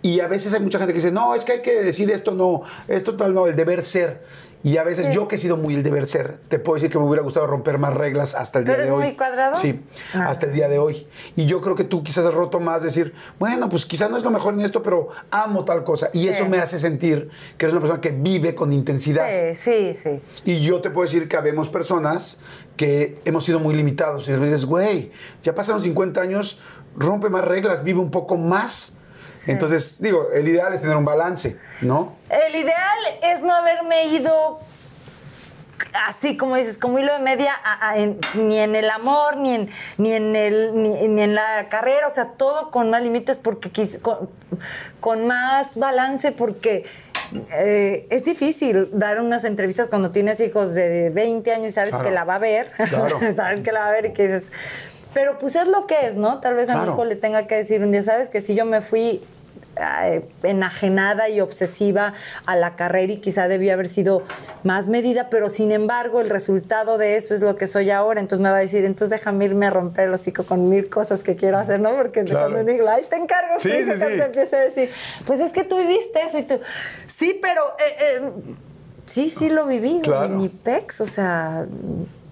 [0.01, 2.31] Y a veces hay mucha gente que dice, no, es que hay que decir esto
[2.31, 4.21] no, esto tal no, el deber ser.
[4.63, 6.99] Y a veces yo que he sido muy el deber ser, te puedo decir que
[6.99, 9.03] me hubiera gustado romper más reglas hasta el ¿Tú día de hoy.
[9.05, 9.55] muy cuadrado?
[9.55, 9.81] Sí,
[10.13, 10.25] Ah.
[10.27, 11.07] hasta el día de hoy.
[11.35, 14.23] Y yo creo que tú quizás has roto más decir, bueno, pues quizás no es
[14.23, 16.09] lo mejor en esto, pero amo tal cosa.
[16.13, 19.25] Y eso me hace sentir que eres una persona que vive con intensidad.
[19.55, 20.21] Sí, sí, sí.
[20.45, 22.41] Y yo te puedo decir que habemos personas
[22.77, 24.27] que hemos sido muy limitados.
[24.29, 25.11] Y a veces, güey,
[25.43, 26.59] ya pasaron 50 años,
[26.95, 28.99] rompe más reglas, vive un poco más.
[29.47, 32.15] Entonces, digo, el ideal es tener un balance, ¿no?
[32.29, 34.59] El ideal es no haberme ido
[36.07, 39.55] así como dices, como hilo de media, a- a- en- ni en el amor, ni
[39.55, 43.37] en, ni en el, ni, ni en la carrera, o sea, todo con más límites
[43.37, 44.29] porque quis- con,
[44.99, 46.85] con más balance, porque
[47.53, 52.07] eh, es difícil dar unas entrevistas cuando tienes hijos de 20 años y sabes Claro.
[52.09, 53.19] que la va a ver, Claro.
[53.35, 54.51] sabes que la va a ver y que dices,
[55.13, 56.39] pero pues es lo que es, ¿no?
[56.39, 56.93] Tal vez a mi Claro.
[56.93, 59.21] hijo le tenga que decir un día, sabes que si yo me fui
[59.77, 62.13] eh, enajenada y obsesiva
[62.45, 64.23] a la carrera y quizá debía haber sido
[64.63, 68.43] más medida, pero sin embargo el resultado de eso es lo que soy ahora, entonces
[68.43, 71.35] me va a decir, entonces déjame irme a romper el hocico con mil cosas que
[71.37, 71.91] quiero hacer, ¿no?
[71.95, 72.51] Porque Claro.
[72.51, 73.99] cuando digo, ay, te encargo, Sí, sí, sí.
[73.99, 74.89] te empiece a decir,
[75.25, 76.59] pues es que tú viviste eso y tú,
[77.07, 78.21] sí, pero eh, eh,
[79.05, 80.29] sí, sí lo viví, Claro.
[80.29, 81.65] ni pex, o sea,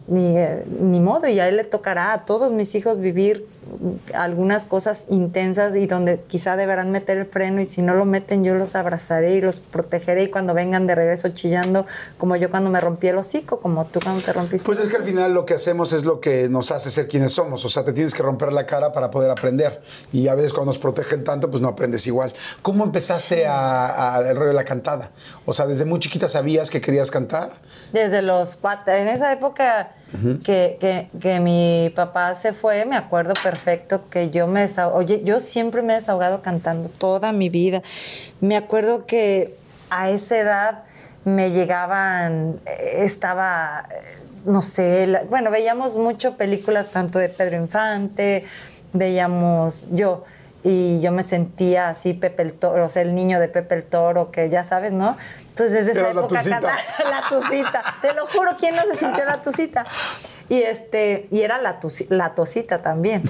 [0.10, 3.45] ni, eh, ni modo, y a él le tocará a todos mis hijos vivir
[4.15, 8.43] algunas cosas intensas y donde quizá deberán meter el freno y si no lo meten
[8.43, 11.86] yo los abrazaré y los protegeré y cuando vengan de regreso chillando
[12.17, 14.65] como yo cuando me rompí el hocico, como tú cuando te rompiste.
[14.65, 17.34] Pues es que al final lo que hacemos es lo que nos hace ser quienes
[17.34, 17.63] somos.
[17.63, 19.82] O sea, te tienes que romper la cara para poder aprender.
[20.12, 22.34] Y a veces cuando nos protegen tanto, pues no aprendes igual.
[22.63, 25.12] ¿Cómo empezaste a- a- al rollo de la cantada?
[25.45, 27.54] O sea, desde muy chiquita sabías que querías cantar.
[27.93, 29.91] Desde los cuatro, en esa época
[30.43, 34.65] que, que- que mi papá se fue, me acuerdo perfecto que yo me.
[34.93, 37.82] Oye, yo siempre me he desahogado cantando toda mi vida.
[38.41, 39.56] Me acuerdo que
[39.89, 40.84] a esa edad
[41.26, 48.45] me llegaban, eh, estaba, eh, no sé, bueno, veíamos mucho películas tanto de Pedro Infante,
[48.93, 50.24] veíamos yo.
[50.62, 53.84] Y yo me sentía así, Pepe el Toro, o sea, el niño de Pepe el
[53.84, 55.17] Toro, que ya sabes, ¿no?
[55.50, 56.60] Entonces, desde esa la época tucita.
[56.60, 56.78] cantaba
[57.10, 57.84] la tucita.
[58.02, 59.86] Te lo juro, ¿quién no se sintió la tucita?
[60.50, 63.24] Y este, y era la, la tosita también.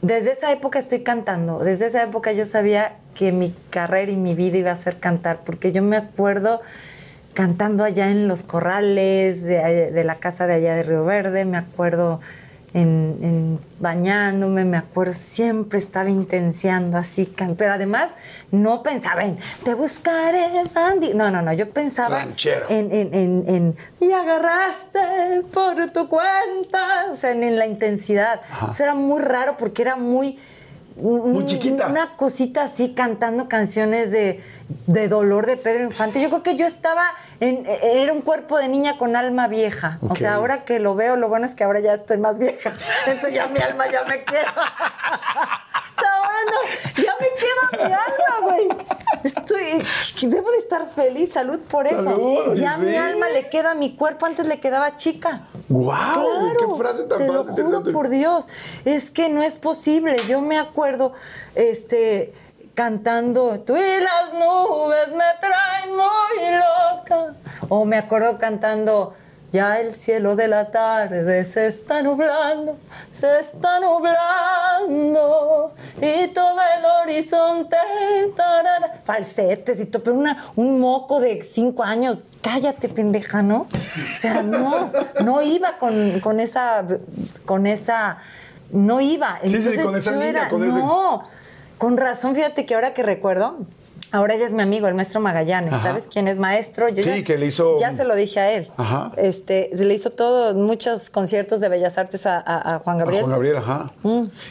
[0.00, 1.58] Desde esa época estoy cantando.
[1.58, 5.40] Desde esa época yo sabía que mi carrera y mi vida iba a ser cantar,
[5.44, 6.62] porque yo me acuerdo
[7.34, 11.56] cantando allá en los corrales de, de la casa de allá de Río Verde, me
[11.56, 12.20] acuerdo
[12.74, 18.14] en, en bañándome, me acuerdo, siempre estaba intenseando así, pero además
[18.50, 21.14] no pensaba en te buscaré, Andy.
[21.14, 27.14] No, no, no, yo pensaba en, en, en, en, y agarraste por tu cuenta, o
[27.14, 28.40] sea, en, en la intensidad.
[28.68, 30.38] Eso era muy raro porque era muy...
[31.02, 31.88] un- chiquita.
[31.88, 34.42] Una cosita así cantando canciones de,
[34.86, 36.20] de dolor de Pedro Infante.
[36.20, 37.04] Yo creo que yo estaba
[37.40, 37.64] en.
[37.66, 39.98] Era un cuerpo de niña con alma vieja.
[40.08, 42.72] O sea, ahora que lo veo, lo bueno es que ahora ya estoy más vieja.
[43.06, 44.48] Entonces ya mi alma ya me quiero.
[45.94, 48.68] O sea, ahora no, ya me queda mi alma, güey.
[49.24, 49.84] Estoy,
[50.28, 52.02] debo de estar feliz, salud por eso.
[52.02, 52.82] Salud, ya sí.
[52.86, 55.42] mi alma le queda a mi cuerpo, antes le quedaba chica.
[55.72, 56.12] ¡Guau!
[56.12, 58.46] Claro, ¡Qué frase tan te lo juro por Dios,
[58.84, 60.16] es que no es posible.
[60.28, 61.12] Yo me acuerdo,
[61.54, 62.34] este,
[62.74, 67.34] cantando, tú y las nubes me traen muy loca.
[67.68, 69.14] O me acuerdo cantando,
[69.52, 72.76] ya el cielo de la tarde se está nublando,
[73.10, 77.76] se está nublando y todo el horizonte,
[78.36, 79.00] tarara.
[79.04, 83.62] falsetes y todo, pero una, un moco de cinco años, cállate pendeja, ¿no?
[83.62, 84.90] O sea, no,
[85.22, 86.84] no iba con, con esa,
[87.44, 88.18] con esa,
[88.70, 89.38] no iba.
[89.42, 91.24] Sí, sí, Entonces, con esa niña, era- con ese- No,
[91.78, 93.58] con razón, fíjate que ahora que recuerdo,
[94.12, 95.82] ahora ella es mi amigo, el maestro Magallanes, Ajá.
[95.88, 96.88] ¿sabes quién es maestro?
[96.88, 98.70] Yo Sí, ya, que le hizo- Ya se lo dije a él.
[98.76, 99.10] Ajá.
[99.16, 103.22] Este, le hizo todo, muchos conciertos de Bellas Artes a, a- a Juan A Gabriel.
[103.22, 103.90] Juan Gabriel, ajá.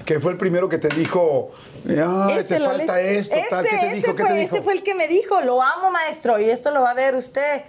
[0.06, 1.52] Que fue el primero que te dijo,
[1.86, 3.64] Ese te falta le- esto, tal.
[3.66, 4.08] ¿Qué ese- te dijo?
[4.08, 4.56] ese ¿Qué fue, te dijo?
[4.56, 7.16] ese fue el que me dijo, lo amo, maestro, y esto lo va a ver
[7.16, 7.62] usted.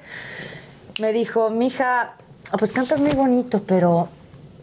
[1.00, 2.14] Me dijo, mija,
[2.50, 4.09] ah, pues cantas muy bonito, pero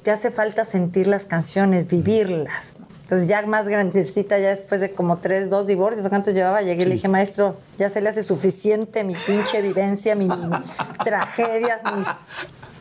[0.04, 2.76] te hace falta sentir las canciones, vivirlas.
[3.10, 6.84] Entonces ya más grandecita, ya después de como tres, dos divorcios o cuántos llevaba, llegué
[6.84, 10.52] y le dije, maestro, ya se le hace suficiente mi pinche vivencia, mi, mi
[11.04, 12.06] tragedias, mis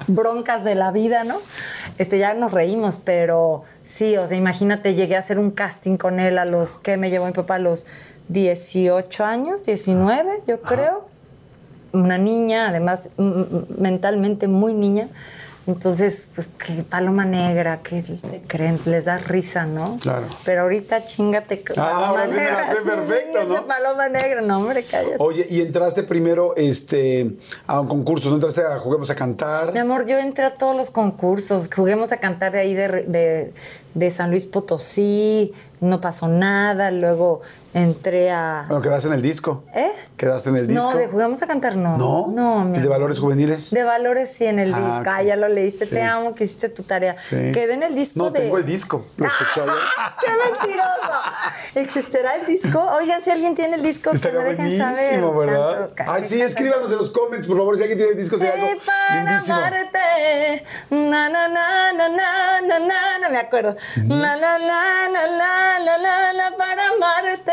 [0.07, 1.39] broncas de la vida, ¿no?
[1.97, 6.21] Este, ya nos reímos, pero sí, o sea, imagínate, llegué a hacer un casting con
[6.21, 7.55] él a los, ¿qué me llevó mi papá?
[7.55, 7.87] A los
[8.29, 11.09] 18 años, 19, yo creo.
[11.95, 15.09] Una niña, además, mentalmente muy niña.
[15.69, 19.99] Entonces, pues, que paloma negra, que le creen, les da risa, ¿no?
[20.01, 20.25] Claro.
[20.47, 21.61] Pero ahorita chingate.
[21.61, 23.67] que Ah, ahora sí me la sé sí, perfecto, ese ¿no?
[23.67, 25.17] Paloma negra, no, hombre, cállate.
[25.19, 27.33] Oye, y entraste primero este,
[27.67, 29.75] a un concurso, ¿no entraste a Juguemos a Cantar?
[29.75, 31.69] Mi amor, yo entré a todos los concursos.
[31.73, 33.53] Juguemos a cantar de ahí de, de-
[33.95, 35.53] de San Luis Potosí.
[35.81, 36.91] No pasó nada.
[36.91, 37.43] Luego
[37.75, 38.65] entré a.
[38.69, 39.65] Bueno, quedaste en el disco.
[39.75, 39.93] ¿Eh?
[40.17, 40.91] ¿Quedaste en el disco?
[40.93, 41.97] No, de Juguemos a cantar no.
[41.97, 42.27] ¿No?
[42.29, 42.89] No, mi ¿El de.
[42.89, 43.71] Valores Juveniles?
[43.71, 44.99] De valores sí en el Ah, disco.
[45.01, 45.07] ok.
[45.09, 45.85] Ah, ya lo leíste.
[45.87, 45.91] Sí.
[45.93, 47.17] Te amo, que hiciste tu tarea.
[47.29, 47.53] Sí.
[47.53, 48.41] Quedé en el disco No, de.
[48.41, 49.07] tengo el disco.
[49.17, 49.61] Lo escuché.
[50.25, 51.21] ¡Qué mentiroso!
[51.75, 52.81] ¿Existirá el disco?
[52.81, 55.25] Oigan, si alguien tiene el disco, que Estaría me dejen saber.
[55.25, 55.91] ¿verdad?
[55.95, 58.47] Canto, Ay, sí, escríbanos en los comments, por favor, si alguien tiene el disco, hay
[58.49, 58.67] algo
[59.15, 59.57] lindísimo.
[59.57, 60.65] amarte.
[60.91, 63.77] Na, na, na, na, na, na, na, no me acuerdo.
[64.05, 67.53] Na, na, na, na, na, na, na, na, para amarte.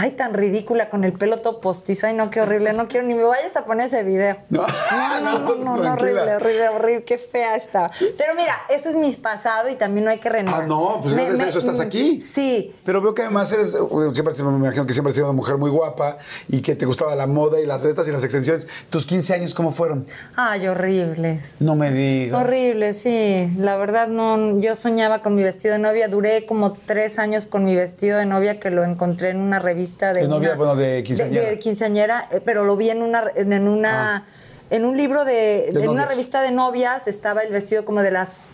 [0.00, 2.06] Ay, tan ridícula con el pelo todo postizo.
[2.06, 2.72] Ay, no, qué horrible.
[2.72, 4.36] No quiero ni me vayas a poner ese video.
[4.48, 4.64] No.
[4.64, 7.04] no, no, no, no, no, horrible, horrible, horrible.
[7.04, 7.90] Qué fea estaba.
[8.16, 10.62] Pero mira, eso es mi pasado y también no hay que renegar.
[10.62, 12.22] Ah, no, pues gracias a eso estás aquí.
[12.22, 12.74] Sí.
[12.84, 13.70] Pero veo que además eres,
[14.12, 17.14] siempre me imagino que siempre has sido una mujer muy guapa y que te gustaba
[17.16, 18.68] la moda y las estas y las extensiones.
[18.90, 20.06] ¿Tus 15 años cómo fueron?
[20.36, 21.56] Ay, horribles.
[21.58, 22.40] No me digas.
[22.40, 23.50] Horrible, sí.
[23.58, 24.60] La verdad, no.
[24.60, 26.08] Yo soñaba con mi vestido de novia.
[26.08, 29.87] Duré como tres años con mi vestido de novia que lo encontré en una revista
[29.96, 30.22] de.
[30.22, 30.50] ¿De novia?
[30.50, 31.44] una- Bueno, de quinceañera.
[31.44, 34.24] De, de quinceañera, eh, pero lo vi en una, en una, Ah.
[34.70, 38.46] en un libro de, en una revista de novias estaba el vestido como de las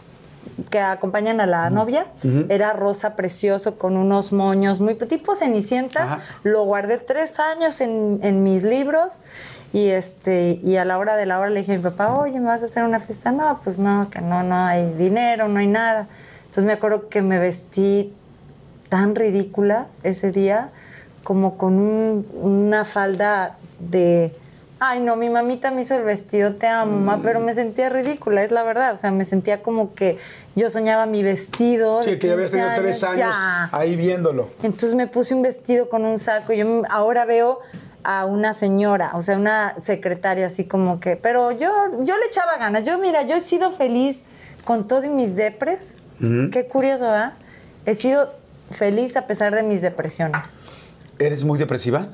[0.70, 2.06] que acompañan a la novia.
[2.48, 6.04] Era rosa precioso con unos moños muy tipo cenicienta.
[6.04, 6.20] Ajá.
[6.44, 9.18] Lo guardé tres años en, en mis libros
[9.72, 12.38] y este y a la hora de la hora le dije a mi papá, oye,
[12.38, 13.32] ¿me vas a hacer una fiesta?
[13.32, 16.06] No, pues no, que no, no hay dinero, no hay nada.
[16.44, 18.12] Entonces me acuerdo que me vestí
[18.88, 20.70] tan ridícula ese día,
[21.24, 24.34] como con un- una falda de...
[24.80, 28.42] Ay, no, mi mamita me hizo el vestido, te amo, mamá, pero me sentía ridícula,
[28.42, 28.92] es la verdad.
[28.92, 30.18] O sea, me sentía como que
[30.56, 32.02] yo soñaba mi vestido.
[32.02, 33.68] Sí, que ya habías 15 tenido tres años ya.
[33.72, 34.50] ahí viéndolo.
[34.62, 37.60] Entonces me puse un vestido con un saco y yo ahora veo
[38.02, 42.58] a una señora, o sea, una secretaria así como que, pero yo, yo le echaba
[42.58, 42.84] ganas.
[42.84, 44.24] Yo, mira, yo he sido feliz
[44.64, 45.96] con todos mis depres.
[46.52, 47.32] Qué curioso, ¿verdad?
[47.86, 48.34] He sido
[48.70, 50.52] feliz a pesar de mis depresiones.
[51.18, 52.08] ¿Eres muy depresiva?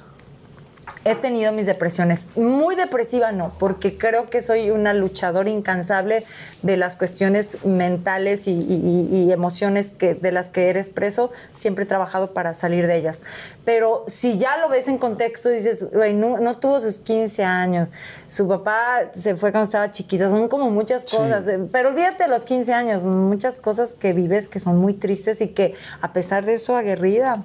[1.02, 2.26] He tenido mis depresiones.
[2.36, 6.24] Muy depresiva no, porque creo que soy una luchadora incansable
[6.62, 11.30] de las cuestiones mentales y, y- y- emociones que, de las que eres preso.
[11.54, 13.22] Siempre he trabajado para salir de ellas.
[13.64, 17.90] Pero si ya lo ves en contexto, dices, güey, no, no tuvo sus 15 años.
[18.28, 20.28] Su papá se fue cuando estaba chiquita.
[20.28, 21.48] Son como muchas cosas.
[21.48, 23.04] Eh, Pero olvídate de los 15 años.
[23.04, 27.42] Muchas cosas que vives que son muy tristes y que a pesar de eso, aguerrida.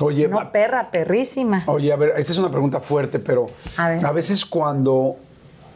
[0.00, 1.64] Oye, No, perra, perrísima.
[1.66, 3.46] Oye, a ver, esta es una pregunta fuerte, pero
[3.76, 4.14] A ver.
[4.14, 5.16] veces cuando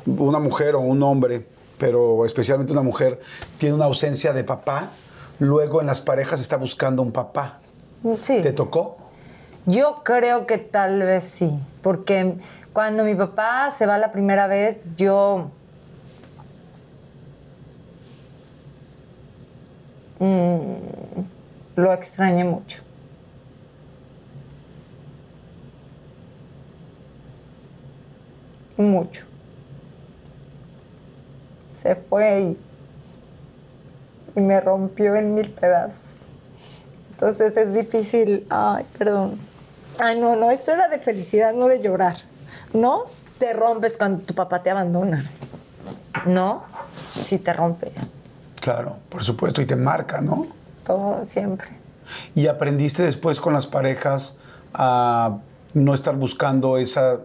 [0.07, 1.47] una mujer o un hombre,
[1.79, 3.21] pero especialmente una mujer,
[3.59, 4.91] tiene una ausencia de papá,
[5.39, 7.61] luego en las parejas está buscando un papá.
[8.21, 8.41] Sí.
[8.43, 8.99] ¿Te tocó?
[9.67, 11.51] Yo creo que tal vez sí,
[11.83, 12.35] porque
[12.75, 15.51] cuando mi papá se va la primera vez, yo...
[20.19, 20.65] mm,
[21.77, 22.83] lo extrañé mucho.
[28.77, 29.25] Mucho.
[31.75, 32.59] Se fue y,
[34.37, 36.27] y me rompió en mil pedazos.
[37.11, 39.39] Entonces es difícil, ay, perdón.
[39.99, 42.17] Ay, no, no, esto era de felicidad, no de llorar.
[42.73, 43.03] ¿No?
[43.39, 45.31] Te rompes cuando tu papá te abandona.
[46.27, 46.65] ¿No?
[47.23, 47.93] Sí te rompe.
[48.61, 50.47] Claro, por supuesto, y te marca, ¿no?
[50.87, 51.69] Todo siempre.
[52.35, 54.39] ¿Y aprendiste después con las parejas
[54.73, 55.39] a
[55.75, 57.21] no estar buscando esa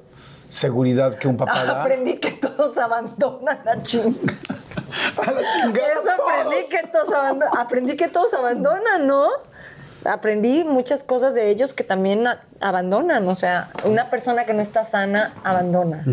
[0.50, 1.82] seguridad que un papá da?
[1.84, 4.18] Aprendí que todos abandonan la chinga.
[5.26, 6.70] a la chingada Eso aprendí todos.
[6.82, 7.58] que todos abandonan.
[7.58, 9.30] Aprendí que todos abandonan, ¿no?
[10.06, 13.28] Aprendí muchas cosas de ellos que también a- abandonan.
[13.28, 16.04] O sea, una persona que no está sana abandona.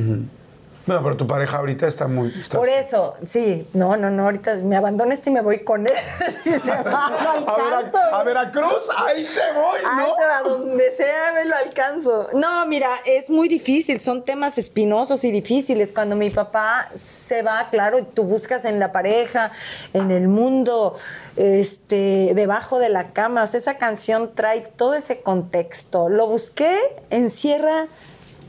[0.86, 2.32] Bueno, pero tu pareja ahorita está muy...
[2.40, 5.86] está- Por eso, sí, no, no, no, ahorita me abandono este y me voy con
[5.86, 5.92] él.
[6.44, 7.98] Si se va, lo a, alcanzo.
[7.98, 10.14] Vera- a Veracruz, ahí se voy, ¿no?
[10.14, 12.28] te va, donde sea me lo alcanzo.
[12.34, 15.92] No, mira, es muy difícil, son temas espinosos y difíciles.
[15.92, 19.50] Cuando mi papá se va, claro, tú buscas en la pareja,
[19.92, 20.94] en el mundo,
[21.34, 23.42] este, debajo de la cama.
[23.42, 26.08] O sea, esa canción trae todo ese contexto.
[26.08, 26.78] Lo busqué,
[27.10, 27.88] encierra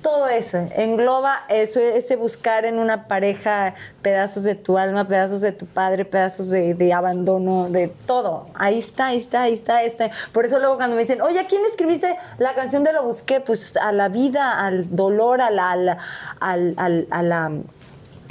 [0.01, 5.51] todo eso, engloba eso, ese buscar en una pareja pedazos de tu alma, pedazos de
[5.51, 8.47] tu padre, pedazos de, de abandono, de todo.
[8.55, 10.09] Ahí está, ahí está, ahí está, ahí está.
[10.31, 13.39] Por eso luego cuando me dicen, oye, ¿a quién escribiste la canción de Lo Busqué?
[13.41, 15.97] Pues a la vida, al dolor, a la, a la-
[16.39, 17.51] al- a la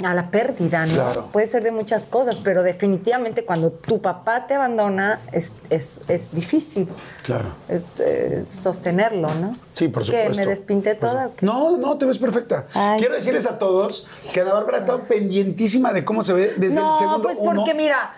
[0.03, 0.93] a la pérdida, ¿no?
[0.93, 1.29] Claro.
[1.31, 6.31] Puede ser de muchas cosas, pero definitivamente cuando tu papá te abandona es, es, es
[6.33, 6.87] difícil
[7.23, 7.49] Claro.
[7.67, 9.55] es, eh, sostenerlo, ¿no?
[9.73, 10.35] Sí, por ¿Que supuesto.
[10.39, 11.31] me despinté toda?
[11.41, 12.67] No, no, te ves perfecta.
[12.73, 12.99] Ay.
[12.99, 16.83] Quiero decirles a todos que Ana Bárbara está pendientísima de cómo se ve desde el
[16.83, 17.55] No, segundo pues uno.
[17.55, 18.13] porque mira,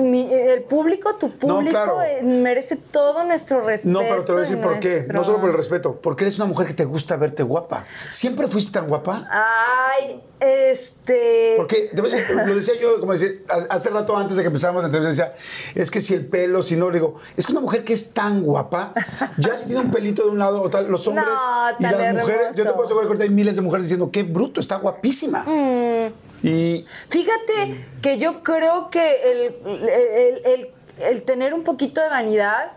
[0.00, 2.02] mi- el público, tu público, claro.
[2.02, 3.92] eh, merece todo nuestro respeto.
[3.92, 5.04] No, pero te voy a decir por qué.
[5.12, 7.84] No solo por el respeto, porque eres una mujer que te gusta verte guapa.
[8.10, 9.28] ¿Siempre fuiste tan guapa?
[9.30, 11.54] Ay, este.
[11.56, 13.28] Porque, te voy a decir, lo decía yo, como decía,
[13.70, 15.34] hace rato antes de que empezáramos la entrevista, decía,
[15.82, 18.12] es que si el pelo, si no, le digo, es que una mujer que es
[18.12, 18.92] tan guapa,
[19.38, 22.14] ya si tiene un pelito de un lado o tal, los hombres No, y las
[22.14, 25.44] mujeres, yo te puedo asegurar que hay miles de mujeres diciendo, qué bruto, está guapísima.
[25.44, 26.12] Mm.
[26.42, 30.74] Y Fíjate que yo creo que el, el- el-
[31.08, 32.72] el tener un poquito de vanidad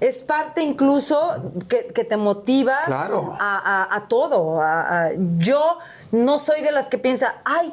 [0.00, 3.36] es parte incluso que, que te motiva Claro.
[3.38, 3.56] a,
[3.90, 4.60] a- a todo.
[4.62, 5.78] a- yo
[6.12, 7.72] no soy de las que piensa, ay,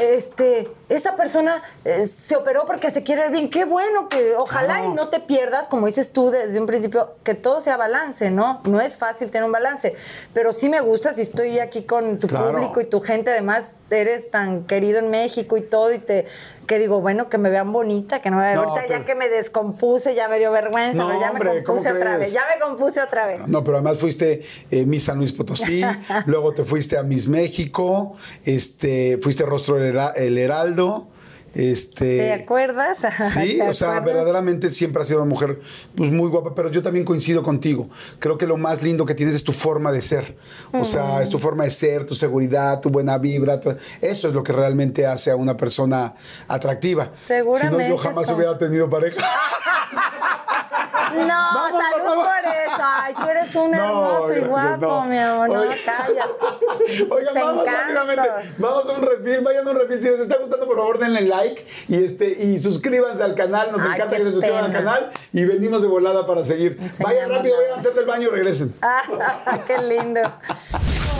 [0.00, 3.50] este, esa persona eh, se operó porque se quiere ver bien.
[3.50, 7.34] Qué bueno que ojalá y no te pierdas, como dices tú desde un principio, que
[7.34, 8.60] todo sea balance, ¿no?
[8.64, 9.94] No es fácil tener un balance,
[10.32, 12.52] pero sí me gusta si estoy aquí con tu Claro.
[12.52, 16.26] público y tu gente, además eres tan querido en México y todo, y te
[16.66, 19.14] que digo, bueno, que me vean bonita, que no me No, ahorita pero- ya que
[19.14, 22.18] me descompuse, ya me dio vergüenza, No, pero ya hombre, me ¿cómo compuse otra crees?
[22.20, 23.40] vez, ya me compuse otra vez.
[23.48, 25.80] No, pero además fuiste eh, Miss San Luis Potosí,
[26.26, 30.77] luego te fuiste a Miss México, este, fuiste Rostro el Heraldo,
[31.54, 32.18] este...
[32.18, 32.98] ¿Te acuerdas?
[33.32, 34.04] Sí, ¿Te o sea, acuerdas?
[34.04, 35.60] verdaderamente siempre has sido una mujer
[35.94, 37.88] pues, muy guapa, pero yo también coincido contigo.
[38.18, 40.36] Creo que lo más lindo que tienes es tu forma de ser.
[40.72, 43.58] O sea, es tu forma de ser, tu seguridad, tu buena vibra.
[43.60, 46.14] tu- Eso es lo que realmente hace a una persona
[46.48, 47.08] atractiva.
[47.08, 49.18] Seguramente Si no, yo jamás como- hubiera tenido pareja.
[51.14, 52.26] No, Vamos, salud vamos.
[52.26, 52.82] por eso.
[52.82, 55.04] Ay, tú eres un No, hermoso y guapo, no.
[55.04, 55.48] mi amor.
[55.48, 57.04] No, cállate.
[57.10, 58.28] Oigan, vamos rápidamente.
[58.58, 60.02] Vamos a un refil, vayan a un refil.
[60.02, 63.72] Si les está gustando, por favor, denle like y este y suscríbanse al canal.
[63.72, 66.78] Nos Ay, encanta que se suscriban al canal y venimos de volada para seguir.
[67.02, 68.74] Vayan rápido, vayan a hacerle el baño y regresen.
[68.82, 69.02] Ah,
[69.66, 70.20] qué lindo.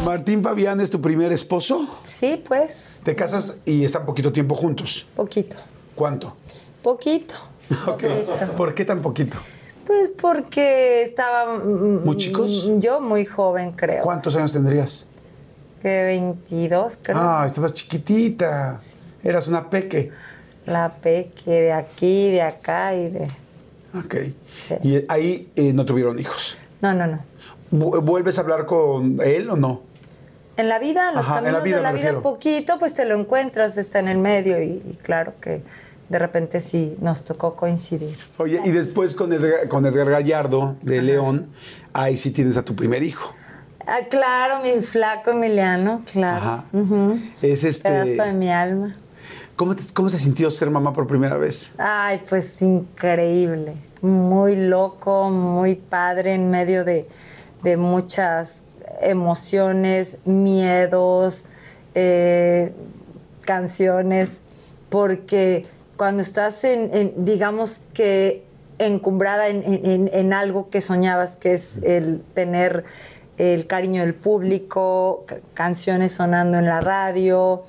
[0.05, 1.87] Martín Fabián es tu primer esposo.
[2.03, 5.07] Sí, pues, Te casas y están poquito tiempo juntos.
[5.17, 5.57] poquito.
[5.95, 6.37] ¿Cuánto?
[6.83, 7.35] Poquito.
[8.57, 9.37] ¿Por qué tan poquito?
[9.88, 11.57] Pues porque estaba.
[11.57, 12.68] mm, ¿Muy chicos?
[12.77, 14.03] Yo muy joven, creo.
[14.05, 15.07] ¿Cuántos años tendrías?
[15.81, 17.16] Que 22, creo.
[17.18, 18.77] Ah, estabas chiquitita.
[19.24, 20.12] Eras una peque.
[20.66, 23.22] La peque de aquí, de acá y de.
[23.98, 24.14] Ok.
[24.53, 24.74] Sí.
[24.83, 26.59] Y ahí eh, no tuvieron hijos.
[26.83, 27.24] No, no, no.
[27.70, 29.81] ¿Vu- ¿Vuelves a hablar con él o no?
[30.59, 32.20] En la vida, en los Ajá, en la caminos vida de la vida, refiero.
[32.22, 35.62] poquito, pues te lo encuentras, está en el medio y, y claro que
[36.09, 38.16] de repente sí nos tocó coincidir.
[38.38, 41.49] Oye, y después con Edgar, con Edgar Gallardo de León,
[41.92, 43.35] ahí sí tienes a tu primer hijo.
[43.87, 46.44] Ah, claro, mi flaco Emiliano, claro.
[46.44, 46.64] Ajá.
[47.42, 47.88] Es este.
[47.88, 48.97] Pedazo de mi alma.
[49.57, 51.73] ¿cómo, te- ¿Cómo se sintió ser mamá por primera vez?
[51.79, 53.75] Ay, pues increíble.
[54.03, 57.09] Muy loco, muy padre en medio de,
[57.64, 58.64] de muchas
[59.01, 61.47] emociones, miedos,
[61.95, 62.72] eh,
[63.43, 64.39] canciones,
[64.91, 65.66] porque
[65.99, 68.44] cuando estás en, en, digamos que
[68.78, 72.84] encumbrada en, en- en algo que soñabas, que es el tener
[73.36, 75.24] el cariño del público,
[75.55, 77.64] canciones sonando en la radio,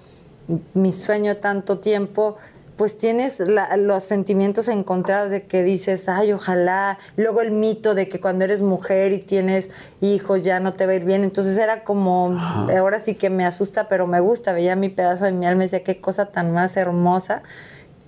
[0.74, 2.38] mi sueño tanto tiempo,
[2.76, 3.40] pues tienes
[3.78, 6.98] los sentimientos encontrados de que dices, ay, ojalá.
[7.18, 9.70] Luego el mito de que cuando eres mujer y tienes
[10.00, 11.24] hijos ya no te va a ir bien.
[11.26, 12.40] Entonces era como,
[12.76, 14.54] ahora sí que me asusta, pero me gusta.
[14.54, 17.44] Veía mi pedazo de mi alma y decía, qué cosa tan más hermosa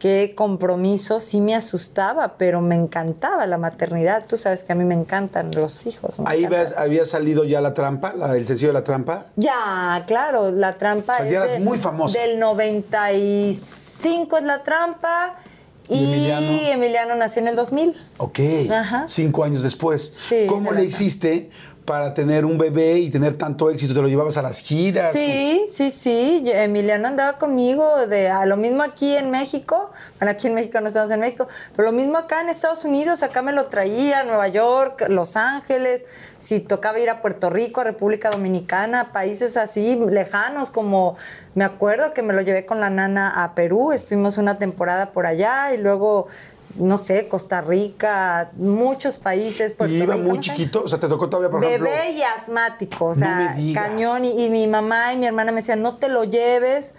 [0.02, 4.26] qué compromiso, sí me asustaba, pero me encantaba la maternidad.
[4.28, 6.16] Tú sabes que a mí me encantan los hijos.
[6.26, 9.28] Ahí había salido ya la trampa, la, el sencillo de la trampa.
[9.36, 12.20] Ya, claro, la trampa o sea, es muy famosa.
[12.20, 15.36] Del 95 es la trampa.
[15.88, 16.32] Y,
[16.72, 17.14] Emiliano?
[17.16, 17.96] nació en el 2000.
[18.18, 18.40] Ok,
[19.06, 20.04] cinco años después.
[20.04, 21.52] Sí, ¿Cómo le hiciste
[21.86, 23.94] para tener un bebé y tener tanto éxito?
[23.94, 25.12] ¿Te lo llevabas a las giras?
[25.12, 26.44] Sí, sí, sí.
[26.46, 29.92] Emiliano andaba conmigo de a lo mismo aquí en México.
[30.20, 33.24] Bueno, aquí en México no estamos en México, pero lo mismo acá en Estados Unidos.
[33.24, 36.06] Acá me lo traía, Nueva York, Los Ángeles.
[36.40, 41.16] Si tocaba ir a Puerto Rico, a República Dominicana, países así lejanos como
[41.54, 43.92] me acuerdo que me lo llevé con la nana a Perú.
[43.92, 46.28] Estuvimos una temporada por allá y luego
[46.76, 49.76] no sé, Costa Rica, muchos países.
[49.88, 50.84] ¿Y iba muy chiquito?
[50.84, 52.18] O sea, ¿te tocó todavía, por Bebé ejemplo?
[52.18, 54.26] y asmático, o sea, cañón.
[54.26, 56.94] Y, mi mamá y mi hermana me decían, no te lo lleves.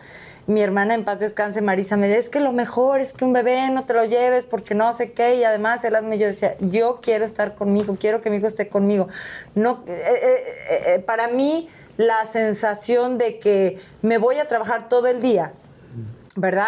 [0.47, 3.33] Mi hermana en paz descanse, Marisa, me dice, es que lo mejor es que un
[3.33, 5.37] bebé no te lo lleves porque no sé qué.
[5.37, 9.09] Y además, él yo decía, yo quiero estar conmigo, quiero que mi hijo esté conmigo.
[9.55, 15.07] No, eh, eh, eh, para mí, la sensación de que me voy a trabajar todo
[15.07, 15.53] el día,
[16.35, 16.67] ¿verdad?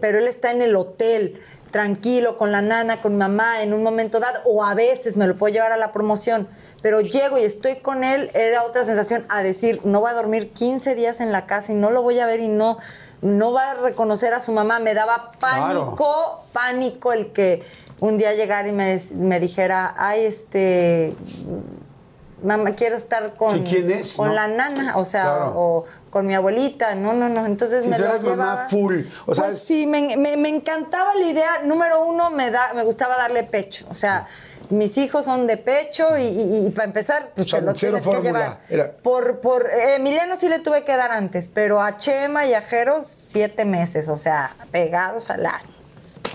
[0.00, 1.40] pero él está en el hotel
[1.70, 5.36] tranquilo con la nana, con mamá en un momento dado, o a veces me lo
[5.36, 6.48] puedo llevar a la promoción,
[6.82, 10.50] pero llego y estoy con él, era otra sensación a decir, no va a dormir
[10.52, 12.78] 15 días en la casa y no lo voy a ver y no,
[13.22, 14.78] no va a reconocer a su mamá.
[14.78, 17.62] Me daba pánico, pánico el que
[18.00, 21.14] un día llegara y me, me dijera, ay, este
[22.42, 23.64] mamá, quiero estar con,
[24.16, 28.16] con la nana, o sea, o con mi abuelita, no, no, no, entonces me lo
[28.16, 28.36] llevaba.
[28.36, 32.72] mamá full, o sea, pues sí, me, me, encantaba la idea, número uno, me, da,
[32.74, 34.26] me gustaba darle pecho, o sea,
[34.70, 38.60] mis hijos son de pecho y, para empezar, pues te lo tienes que llevar.
[39.02, 43.06] Por, por Emiliano sí le tuve que dar antes, pero a Chema y a Jeros
[43.06, 45.69] siete meses, o sea, pegados al año.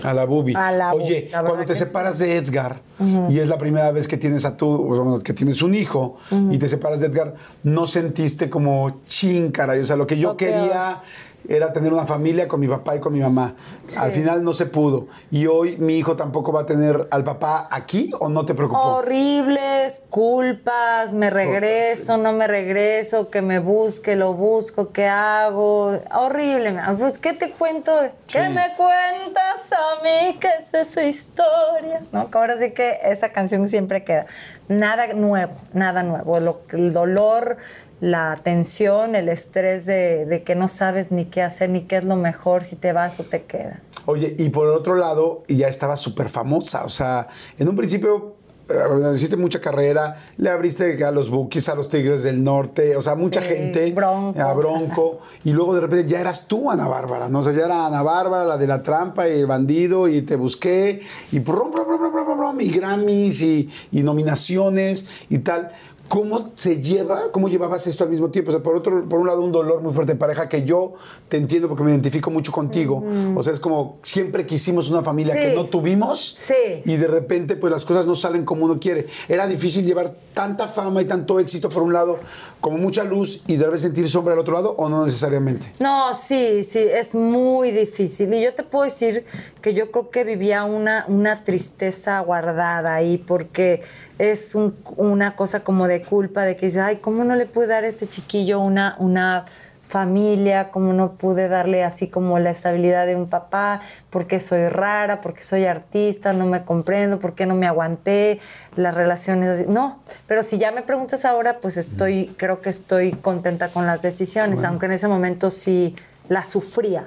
[0.02, 0.54] A la bubi.
[0.92, 2.80] Oye, cuando te separas de Edgar
[3.28, 6.18] y es la primera vez que tienes a tu, que tienes un hijo
[6.50, 9.74] y te separas de Edgar, ¿no sentiste como chincara?
[9.80, 11.02] O sea, lo que yo quería
[11.48, 13.54] era tener una familia con mi papá y con mi mamá.
[13.98, 15.08] Al final no se pudo.
[15.30, 18.96] Y hoy mi hijo tampoco va a tener al papá aquí o no te preocupó.
[18.96, 25.98] Horribles, culpas, me regreso, no me regreso, que me busque, lo busco, ¿qué hago?
[26.14, 26.76] Horrible.
[26.98, 27.92] Pues, ¿qué te cuento?
[28.26, 30.38] ¿Qué me cuentas a mí?
[30.40, 32.02] ¿Qué es esa historia?
[32.12, 32.28] ¿No?
[32.32, 34.26] ahora sí que esa canción siempre queda.
[34.68, 36.38] Nada nuevo, nada nuevo.
[36.38, 37.56] el dolor
[38.00, 42.16] la tensión, el estrés de, que no sabes ni qué hacer, ni qué es lo
[42.16, 43.78] mejor, si te vas o te quedas.
[44.04, 47.28] Oye, y por otro lado, ya estaba súper famosa, o sea,
[47.58, 48.36] en un principio
[48.68, 53.02] eh, hiciste mucha carrera, le abriste a los Bookies, a los Tigres del Norte, o
[53.02, 54.40] sea, mucha gente, bronco.
[54.40, 57.40] a Bronco, y luego de repente ya eras tú, Ana Bárbara, ¿no?
[57.40, 60.36] O sea, ya era Ana Bárbara, la de la trampa y el bandido, y te
[60.36, 61.00] busqué,
[61.32, 65.70] y brum, brum, brum, brum, brum, y Grammys y, y nominaciones y tal.
[66.08, 68.50] ¿Cómo se lleva, cómo llevabas esto al mismo tiempo?
[68.50, 70.94] O sea, por, otro, por un lado, un dolor muy fuerte de pareja que yo
[71.28, 73.04] te entiendo porque me identifico mucho contigo.
[73.34, 76.82] O sea, es como siempre quisimos una familia que no tuvimos sí.
[76.84, 79.06] y de repente pues las cosas no salen como uno quiere.
[79.28, 82.18] Era difícil llevar tanta fama y tanto éxito por un lado,
[82.60, 85.72] como mucha luz y de repente sentir sombra al otro lado o no necesariamente.
[85.78, 88.32] No, sí, sí, es muy difícil.
[88.34, 89.24] Y yo te puedo decir
[89.60, 93.82] que yo creo que vivía una, una tristeza guardada ahí porque
[94.18, 94.56] es
[94.96, 97.86] una cosa como de culpa, de que dices, ay, ¿cómo no le pude dar a
[97.86, 99.44] este chiquillo una, una
[99.86, 100.70] familia?
[100.70, 103.82] ¿Cómo no pude darle así como la estabilidad de un papá?
[104.10, 105.20] porque soy rara?
[105.20, 106.32] porque soy artista?
[106.32, 107.18] ¿No me comprendo?
[107.18, 108.40] ¿Por qué no me aguanté?
[108.74, 109.64] Las relaciones así.
[109.68, 114.02] No, pero si ya me preguntas ahora, pues estoy, creo que estoy contenta con las
[114.02, 115.94] decisiones, aunque en ese momento sí
[116.28, 117.04] la sufría.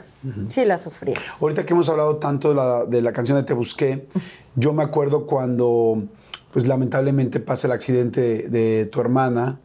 [0.47, 1.17] Sí, la sufría.
[1.41, 4.05] Ahorita que hemos hablado tanto de la, de la canción de Te Busqué,
[4.55, 6.03] yo me acuerdo cuando
[6.51, 9.59] pues lamentablemente pasa el accidente de, tu hermana,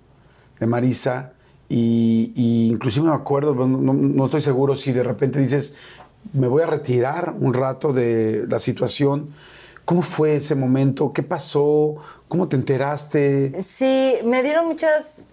[0.59, 1.33] de Marisa,
[1.69, 5.77] y, inclusive me acuerdo, no, estoy seguro si de repente dices,
[6.33, 9.31] me voy a retirar un rato de la situación.
[9.85, 11.13] ¿Cómo fue ese momento?
[11.13, 11.97] ¿Qué pasó?
[12.29, 13.53] ¿Cómo te enteraste?
[13.61, 15.27] Sí, me dieron muchas,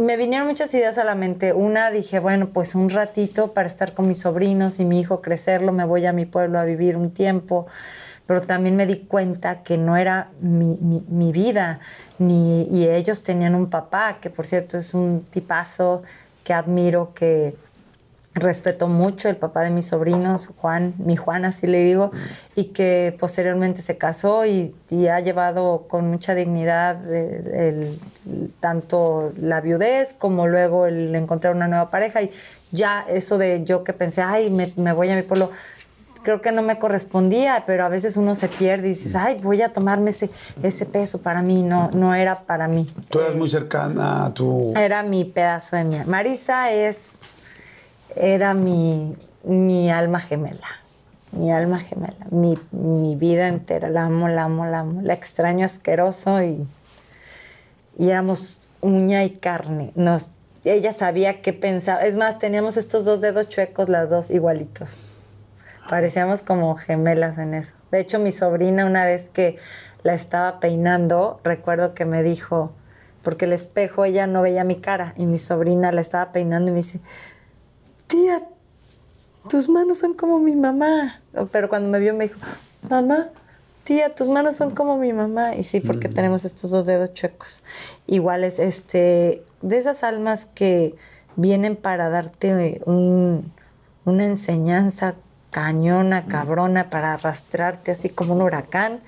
[0.00, 1.52] me vinieron muchas ideas a la mente.
[1.52, 5.72] Una dije, bueno, pues un ratito para estar con mis sobrinos y mi hijo crecerlo,
[5.72, 7.66] me voy a mi pueblo a vivir un tiempo
[8.30, 11.80] pero también me di cuenta que no era mi, mi- vida,
[12.20, 16.04] ni, y ellos tenían un papá, que por cierto es un tipazo
[16.44, 17.56] que admiro, que
[18.34, 22.12] respeto mucho, el papá de mis sobrinos, Juan, mi Juan así le digo,
[22.54, 27.02] y que posteriormente se casó y, y ha llevado con mucha dignidad
[28.60, 32.30] tanto la viudez como luego el encontrar una nueva pareja y
[32.70, 35.50] ya eso de yo que pensé, ay, me, me voy a mi pueblo,
[36.22, 39.62] creo que no me correspondía, pero a veces uno se pierde y dices, ay, voy
[39.62, 40.30] a tomarme ese,
[40.62, 42.86] ese peso para mí, no, no era para mí.
[43.08, 44.72] Tú eras muy cercana a tu...
[44.76, 46.04] Era mi pedazo de mía.
[46.06, 47.18] Marisa es.
[48.16, 50.66] Era mi, mi alma gemela.
[51.32, 52.26] Mi alma gemela.
[52.30, 53.88] Mi, mi vida entera.
[53.88, 55.00] La amo, la amo, la amo.
[55.02, 56.66] La extraño asqueroso y.
[57.98, 59.92] Y éramos uña y carne.
[59.94, 60.30] Nos,
[60.64, 62.00] ella sabía qué pensaba.
[62.00, 64.90] Es más, teníamos estos dos dedos chuecos, las dos igualitos.
[65.88, 67.74] Parecíamos como gemelas en eso.
[67.90, 69.58] De hecho, mi sobrina, una vez que
[70.02, 72.72] la estaba peinando, recuerdo que me dijo,
[73.22, 76.74] porque el espejo ella no veía mi cara, y mi sobrina la estaba peinando y
[76.74, 77.00] me dice,
[78.06, 78.42] tía,
[79.48, 81.20] tus manos son como mi mamá.
[81.50, 82.38] Pero cuando me vio me dijo,
[82.88, 83.28] mamá,
[83.84, 85.54] tía, tus manos son como mi mamá.
[85.56, 87.62] Y sí, porque tenemos estos dos dedos chuecos.
[88.06, 90.94] Iguales, este, de esas almas que
[91.36, 93.52] vienen para darte un-
[94.04, 95.14] una enseñanza
[95.50, 99.00] cañona, cabrona, para arrastrarte así como un huracán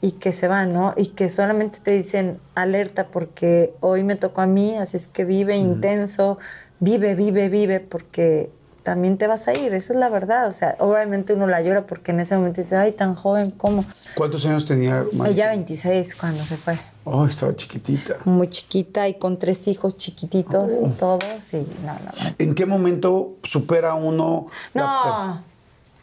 [0.00, 0.94] y que se van, ¿no?
[0.96, 5.24] Y que solamente te dicen alerta porque hoy me tocó a mí, así es que
[5.24, 6.38] vive intenso,
[6.80, 8.50] vive, vive, vive, porque
[8.82, 10.48] también te vas a ir, esa es la verdad.
[10.48, 13.84] O sea, obviamente uno la llora porque en ese momento dice, ay, tan joven, ¿cómo?
[14.16, 15.28] ¿Cuántos años tenía Marisa?
[15.28, 16.76] Ella 26 cuando se fue.
[17.04, 18.16] Oh, estaba chiquitita.
[18.24, 20.88] Muy chiquita y con tres hijos chiquititos, Oh.
[20.98, 22.30] todos, y no, no, no.
[22.38, 25.51] ¿En qué momento supera uno la- No.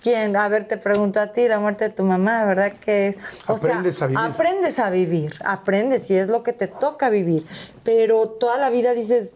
[0.01, 0.35] ¿Quién?
[0.35, 2.73] A ver, te pregunto a ti, la muerte de tu mamá, ¿verdad?
[2.79, 4.23] Que o Aprendes sea, a vivir.
[4.23, 7.45] Aprendes a vivir, aprendes y es lo que te toca vivir.
[7.83, 9.35] Pero toda la vida dices,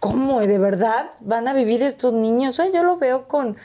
[0.00, 0.40] ¿cómo?
[0.40, 2.60] ¿De verdad van a vivir estos niños?
[2.60, 3.56] Ay, yo lo veo con,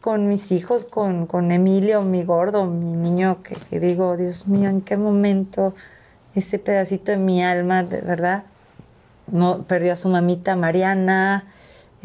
[0.00, 4.70] con mis hijos, con, con Emilio, mi gordo, mi niño, que, que digo, Dios mío,
[4.70, 5.74] ¿en qué momento
[6.36, 8.44] ese pedacito de mi alma, de verdad?
[9.26, 11.46] no perdió a su mamita Mariana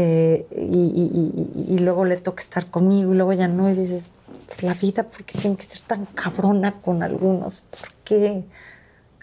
[0.02, 4.12] eh, y, y- luego le toca estar conmigo y luego ya no y dices
[4.62, 7.62] la vida ¿por qué tiene que ser tan cabrona con algunos?
[7.70, 8.44] ¿por qué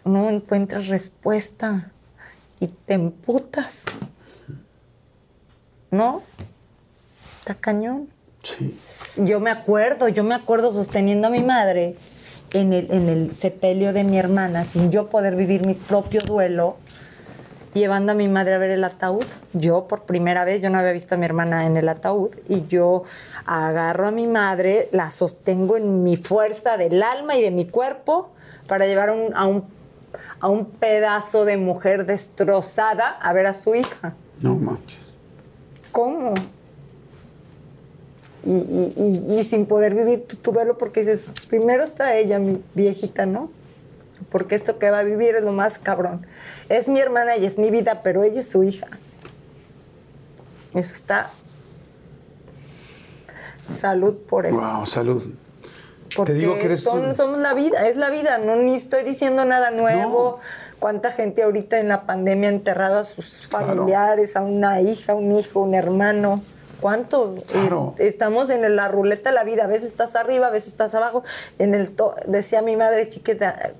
[0.04, 1.90] no encuentras respuesta
[2.60, 3.84] y te emputas?
[5.90, 6.22] ¿no?
[7.40, 8.08] está cañón
[8.42, 8.78] Sí.
[9.24, 11.96] yo me acuerdo, yo me acuerdo sosteniendo a mi madre
[12.52, 16.76] en el, en el sepelio de mi hermana, sin yo poder vivir mi propio duelo,
[17.76, 19.24] llevando a mi madre a ver el ataúd.
[19.52, 22.66] Yo por primera vez, yo no había visto a mi hermana en el ataúd, y
[22.66, 23.04] yo
[23.44, 28.30] agarro a mi madre, la sostengo en mi fuerza del alma y de mi cuerpo
[28.66, 29.64] para llevar un- a, un,
[30.40, 34.14] a un pedazo de mujer destrozada a ver a su hija.
[34.40, 34.98] No manches.
[35.92, 36.34] ¿Cómo?
[38.44, 42.38] Y, y- y- y sin poder vivir tu, tu duelo porque dices, primero está ella,
[42.38, 43.50] mi viejita, ¿no?
[44.30, 46.26] Porque esto que va a vivir es lo más cabrón.
[46.68, 48.86] Es mi hermana y es mi vida, pero ella es su hija.
[50.74, 51.30] Eso está.
[53.70, 54.56] Salud por eso.
[54.60, 55.34] Wow, salud.
[56.14, 57.16] Porque Te digo que eres son- tú.
[57.16, 60.38] somos la vida, es la vida, no ni estoy diciendo nada nuevo.
[60.78, 63.66] Cuánta gente ahorita en la pandemia ha enterrado a sus Claro.
[63.66, 66.42] familiares, a una hija, un hijo, un hermano.
[66.80, 67.40] ¿Cuántos?
[67.46, 67.94] Claro.
[67.98, 69.64] Es- estamos en la ruleta de la vida.
[69.64, 71.22] A veces estás arriba, a veces estás abajo.
[71.58, 73.72] En el to- decía mi madre chiquita,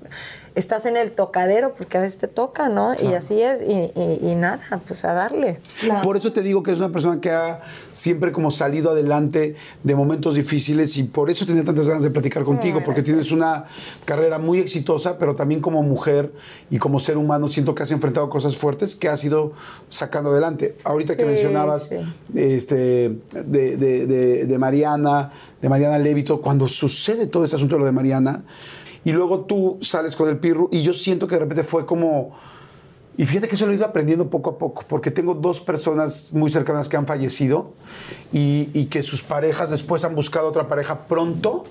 [0.57, 2.93] estás en el tocadero porque a veces te toca, ¿no?
[2.99, 3.61] Y así es.
[3.61, 5.59] Y, y- y nada, pues a darle.
[6.03, 9.95] Por eso te digo que es una persona que ha siempre como salido adelante de
[9.95, 13.65] momentos difíciles y por eso tenía tantas ganas de platicar contigo, porque tienes una
[14.05, 16.33] carrera muy exitosa, pero también como mujer
[16.69, 19.53] y como ser humano siento que has enfrentado cosas fuertes que has ido
[19.89, 20.75] sacando adelante.
[20.83, 21.97] Ahorita que mencionabas sí.
[22.35, 25.31] este, de, de- de- de Mariana,
[25.61, 28.43] de Mariana Levito, cuando sucede todo este asunto de lo de Mariana,
[29.07, 32.37] y luego tú sales con el Pirru, y yo siento que de repente fue como...
[33.15, 36.33] Y fíjate que eso lo he ido aprendiendo poco a poco, porque tengo dos personas
[36.33, 37.71] muy cercanas que han fallecido
[38.33, 41.63] y, y que sus parejas después han buscado otra pareja pronto.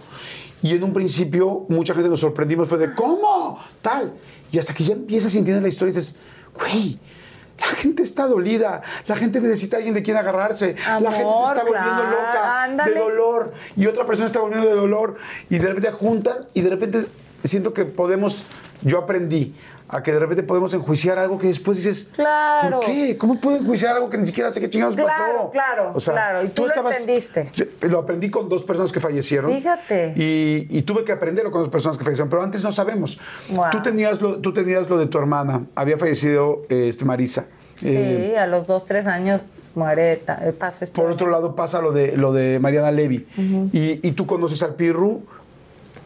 [0.62, 3.61] Y en un principio mucha gente nos sorprendimos, fue de ¿cómo?
[3.82, 4.14] Tal.
[4.51, 6.16] Y hasta que ya empiezas y entiendes la historia y dices,
[6.59, 6.99] güey,
[7.59, 11.22] la gente está dolida, la gente necesita a alguien de quien agarrarse, la gente se
[11.22, 12.93] Amor, está volviendo claro, loca ándale.
[12.93, 15.16] de dolor y otra persona está volviendo de dolor
[15.51, 17.07] y de repente juntan y de repente
[17.49, 18.44] siento que podemos
[18.82, 19.55] yo aprendí
[19.88, 22.80] a que de repente podemos enjuiciar algo que después dices, Claro.
[22.80, 23.16] ¿por qué?
[23.16, 25.51] ¿Cómo puedo enjuiciar algo que ni siquiera sé qué chingados Claro, pasó?
[25.51, 26.42] claro, claro.
[26.44, 27.51] Y tú lo entendiste.
[27.55, 29.53] Yo lo aprendí con dos personas que fallecieron.
[29.53, 30.12] Fíjate.
[30.16, 33.18] Y, y tuve que aprenderlo con dos personas que fallecieron, pero antes no sabemos.
[33.51, 33.66] Wow.
[33.70, 37.47] Tú, tenías lo, tú tenías lo de tu hermana, había fallecido este, Marisa.
[37.76, 39.42] Sí, Eh, a los dos, tres años
[39.76, 41.01] muere, eh, pasa esto.
[41.01, 43.26] por otro lado pasa lo de, lo de Mariana Levy.
[43.72, 45.22] y, y tú conoces al Pirru.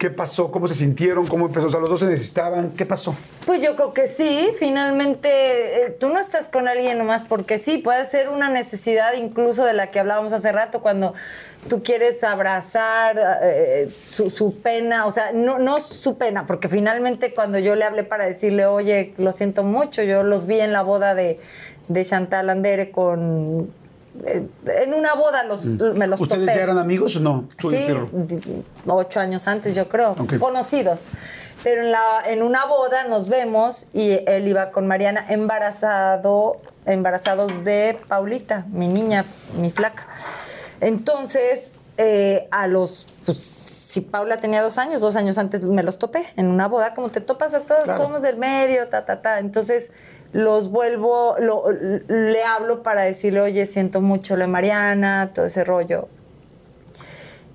[0.01, 0.51] ¿Qué pasó?
[0.51, 1.27] ¿Cómo se sintieron?
[1.27, 1.67] ¿Cómo empezó?
[1.67, 2.71] O sea, los dos se necesitaban.
[2.71, 3.15] ¿Qué pasó?
[3.45, 7.77] Pues yo creo que sí, finalmente eh, tú no estás con alguien nomás porque sí,
[7.77, 11.13] puede ser una necesidad incluso de la que hablábamos hace rato cuando
[11.69, 17.59] tú quieres abrazar eh, su, pena, o sea, no, no su pena, porque finalmente cuando
[17.59, 21.13] yo le hablé para decirle, oye, lo siento mucho, yo los vi en la boda
[21.13, 21.39] de,
[21.89, 23.71] de Chantal Andere con...
[24.25, 24.47] eh,
[24.83, 26.55] en una boda los, me los ¿Ustedes topé.
[26.57, 27.45] ya eran amigos o no?
[27.57, 27.87] Tú Sí,
[28.87, 31.03] ocho años antes, yo creo, conocidos.
[31.63, 37.63] Pero en, la, en una boda nos vemos y él iba con Mariana embarazado, embarazados
[37.63, 39.25] de Paulita, mi niña,
[39.59, 40.07] mi flaca.
[40.79, 45.99] Entonces, eh, a los, pues, si Paula tenía dos años, dos años antes me los
[45.99, 48.03] topé en una boda, como te topas a todos, Claro.
[48.03, 49.37] somos del medio, ta, ta, ta.
[49.39, 49.91] Entonces,
[50.33, 55.63] los vuelvo, lo- le hablo para decirle, oye, siento mucho lo de Mariana, todo ese
[55.63, 56.07] rollo.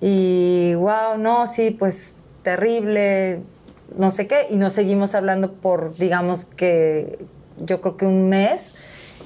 [0.01, 3.41] Y wow, no, sí, pues terrible,
[3.97, 4.47] no sé qué.
[4.51, 7.19] Y nos seguimos hablando por, digamos que,
[7.59, 8.75] yo creo que un mes.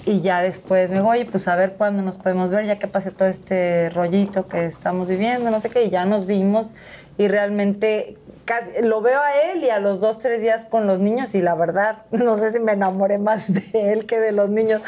[0.07, 2.87] Y ya después me dijo, oye, pues a ver cuándo nos podemos ver, ya que
[2.89, 5.85] pase todo este rollito que estamos viviendo, no sé qué.
[5.85, 6.75] Y ya nos vimos
[7.19, 11.01] y realmente casi- lo veo a él y a los dos, tres días con los
[11.01, 11.35] niños.
[11.35, 14.81] Y la verdad, no sé si me enamoré más de él que de los niños.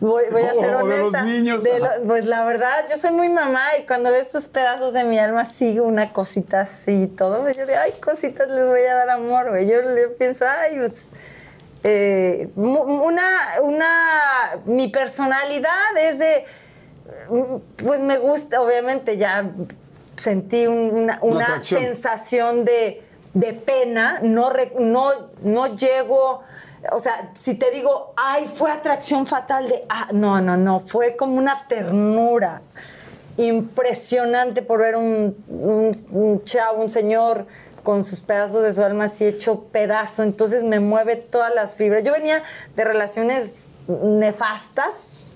[0.00, 1.22] Voy, voy a ser Oh, de los honesta.
[1.22, 1.62] niños.
[1.62, 5.04] De lo- pues la verdad, yo soy muy mamá y cuando veo estos pedazos de
[5.04, 7.48] mi alma sigo una cosita así y todo.
[7.50, 9.68] Yo digo, ay, cositas les voy a dar amor, güey.
[9.68, 11.06] Yo, yo pienso, ay, pues.
[11.88, 14.60] Eh, una, una.
[14.64, 16.44] Mi personalidad es de.
[17.76, 19.48] Pues me gusta, obviamente, ya
[20.16, 23.02] sentí un- una, una sensación de,
[23.34, 24.18] de pena.
[24.22, 25.10] No, re- no,
[25.42, 26.40] no llego.
[26.92, 29.84] O sea, si te digo, ay, fue atracción fatal de.
[29.88, 30.80] Ah, no, no, no.
[30.80, 32.62] Fue como una ternura
[33.38, 37.46] impresionante por ver un, un, un chavo, un señor
[37.86, 40.24] con sus pedazos de su alma así hecho pedazo.
[40.24, 42.02] Entonces me mueve todas las fibras.
[42.02, 42.42] Yo venía
[42.74, 43.52] de relaciones
[43.86, 45.28] nefastas,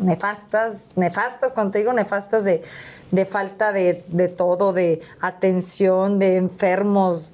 [0.00, 2.64] nefastas, nefastas, cuando te digo nefastas de,
[3.12, 7.30] de falta de, de todo, de atención, de enfermos,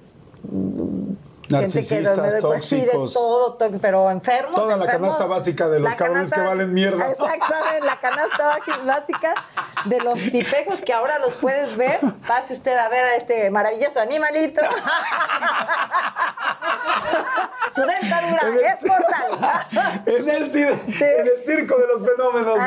[1.51, 3.13] Narcisistas, de- pues, sí, de tóxicos.
[3.15, 4.55] todo, pero enfermos.
[4.61, 7.11] Toda la canasta básica de los La cabrones que valen mierda.
[7.11, 9.35] Exactamente, la canasta básica
[9.87, 12.01] de los tipejos que ahora los puedes ver.
[12.27, 14.63] Pase usted a ver a este maravilloso animalito.
[17.75, 18.43] Su dentadura
[18.79, 20.07] es mortal.
[20.07, 22.59] en, el, cir- en el circo de los fenómenos.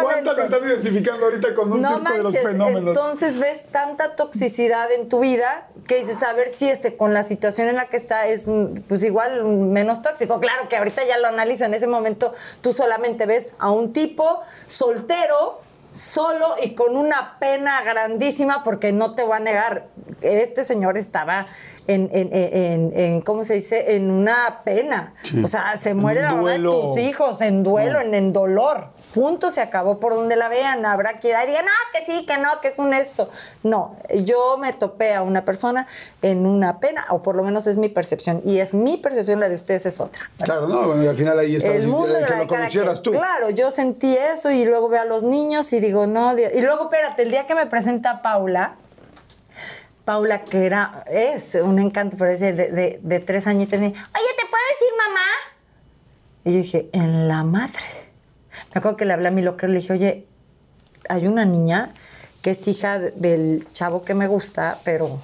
[0.00, 2.88] ¿Cuántas están identificando ahorita con un No circo de los fenómenos?
[2.96, 7.22] entonces ves tanta toxicidad en tu vida que dices, a ver si este con la
[7.22, 8.50] situación en la que está es
[8.88, 10.40] pues igual menos tóxico.
[10.40, 14.40] Claro que ahorita ya lo analizo, en ese momento tú solamente ves a un tipo
[14.66, 15.60] soltero,
[15.92, 19.88] solo y con una pena grandísima porque no te voy a negar,
[20.22, 21.46] este señor estaba
[21.86, 23.96] en, en, en- en- ¿cómo se dice?
[23.96, 25.14] En una pena.
[25.22, 25.42] Sí.
[25.42, 28.88] O sea, se muere la mamá de tus hijos, en duelo, en, en dolor.
[29.12, 30.86] Punto, se acabó por donde la vean.
[30.86, 33.28] Habrá quien diga, no, que sí, que no, que es un esto.
[33.64, 35.88] No, yo me topé a una persona
[36.22, 38.40] en una pena, o por lo menos es mi percepción.
[38.44, 40.30] Y es mi percepción, la de ustedes es otra.
[40.44, 42.46] Claro, no, bueno, y al final ahí está El mundo de que la lo de
[42.46, 43.10] cada conocieras tú.
[43.10, 46.52] Claro, yo sentí eso y luego veo a los niños y digo, no, Dios.
[46.54, 48.76] y luego espérate, el día que me presenta Paula,
[50.04, 54.46] Paula, que era, es un encanto, pero es de, tres añitos, me dice, oye, ¿te
[54.46, 55.26] puedo decir mamá?
[56.44, 57.84] Y yo dije, en la madre.
[58.74, 60.26] Me acuerdo que le hablé a mi locker, le dije, oye,
[61.08, 61.90] hay una niña
[62.42, 65.20] que es hija de- del chavo que me gusta, pero,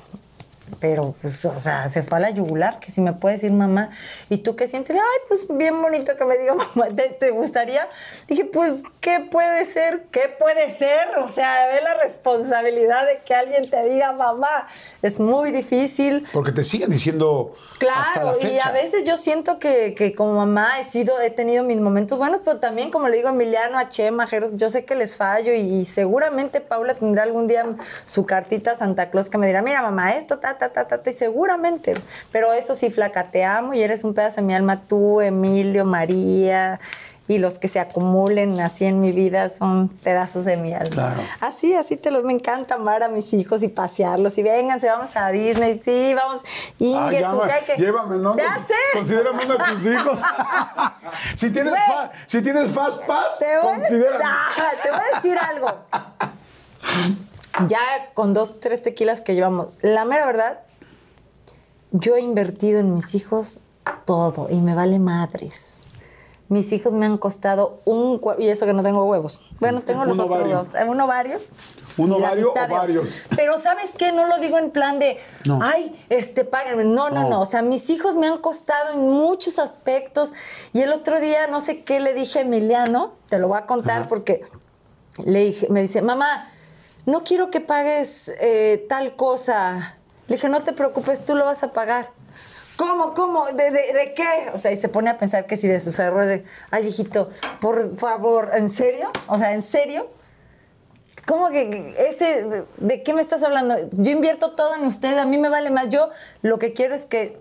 [0.81, 3.91] pero, pues, o sea, se fue a la yugular, que si me puede decir mamá.
[4.29, 4.97] ¿Y tú qué sientes?
[4.97, 7.89] Ay, pues bien bonito que me diga mamá, ¿te, te gustaría?
[8.29, 10.07] Dije, pues, ¿qué puede ser?
[10.11, 11.19] ¿Qué puede ser?
[11.19, 14.67] O sea, ve la responsabilidad de que alguien te diga mamá.
[15.03, 16.27] Es muy difícil.
[16.33, 17.53] Porque te siguen diciendo
[17.95, 21.31] hasta la Claro, y a veces yo siento que, que como mamá he sido, he
[21.31, 24.71] tenido mis momentos buenos, pero también, como le digo a Emiliano, a Chema, Jero, yo
[24.71, 27.65] sé que les fallo y, y seguramente Paula tendrá algún día
[28.07, 31.03] su cartita a Santa Claus que me dirá, mira mamá, esto, ta, ta, ta, ta,
[31.03, 31.95] ta, y seguramente.
[32.33, 35.85] Pero eso sí, flaca, te amo y eres un pedazo de mi alma, tú, Emilio,
[35.85, 36.81] María
[37.29, 40.91] y los que se acumulen así en mi vida son pedazos de mi alma.
[40.91, 41.21] Claro.
[41.41, 45.11] Así, así te lo me encanta amar a mis hijos y pasearlos y vénganse, vamos
[45.17, 46.43] a Disney, sí, vamos.
[46.45, 48.37] Ah, Inge, ma- que- Llévame, ¿no?
[48.37, 48.75] Ya sé.
[48.93, 50.21] Considérame uno de tus hijos.
[51.37, 54.25] si, tienes fa- si tienes Fast Pass, Te voy, considérame.
[54.25, 55.69] Ah, te voy a decir algo.
[57.69, 57.81] Ya
[58.15, 60.61] con dos, tres tequilas que llevamos, la mera verdad,
[61.91, 63.59] yo he invertido en mis hijos
[64.05, 65.81] todo y me vale madres.
[66.49, 69.43] Mis hijos me han costado un y eso que no tengo huevos.
[69.59, 70.57] Bueno, tengo los Un otros ovario.
[70.59, 70.75] dos.
[70.75, 71.41] Eh, Un ovario.
[71.97, 73.25] ¿Un ovario o de- varios?
[73.35, 74.13] Pero ¿sabes qué?
[74.13, 75.59] No lo digo en plan de, No.
[75.63, 76.85] ay, este, págame.
[76.85, 77.31] No, no, No.
[77.31, 77.41] no.
[77.41, 80.33] O sea, mis hijos me han costado en muchos aspectos.
[80.73, 83.67] Y el otro día, no sé qué le dije a Emiliano, te lo voy a
[83.67, 84.45] contar porque
[85.25, 86.49] le dije, me dice, mamá,
[87.07, 89.97] no quiero que pagues eh, tal cosa.
[90.27, 92.11] Le dije, no te preocupes, tú lo vas a pagar.
[92.77, 93.15] ¿Cómo?
[93.15, 93.47] ¿Cómo?
[93.47, 94.51] ¿De, de, qué?
[94.53, 97.31] O sea, y se pone a pensar que si de sus errores, de, ay, hijito,
[97.61, 99.11] por favor, ¿en serio?
[99.29, 100.11] O sea, ¿en serio?
[101.27, 103.77] ¿Cómo que ese, de, de qué me estás hablando?
[103.93, 105.89] Yo invierto todo en usted, a mí me vale más.
[105.89, 106.11] Yo
[106.43, 107.39] lo que quiero es que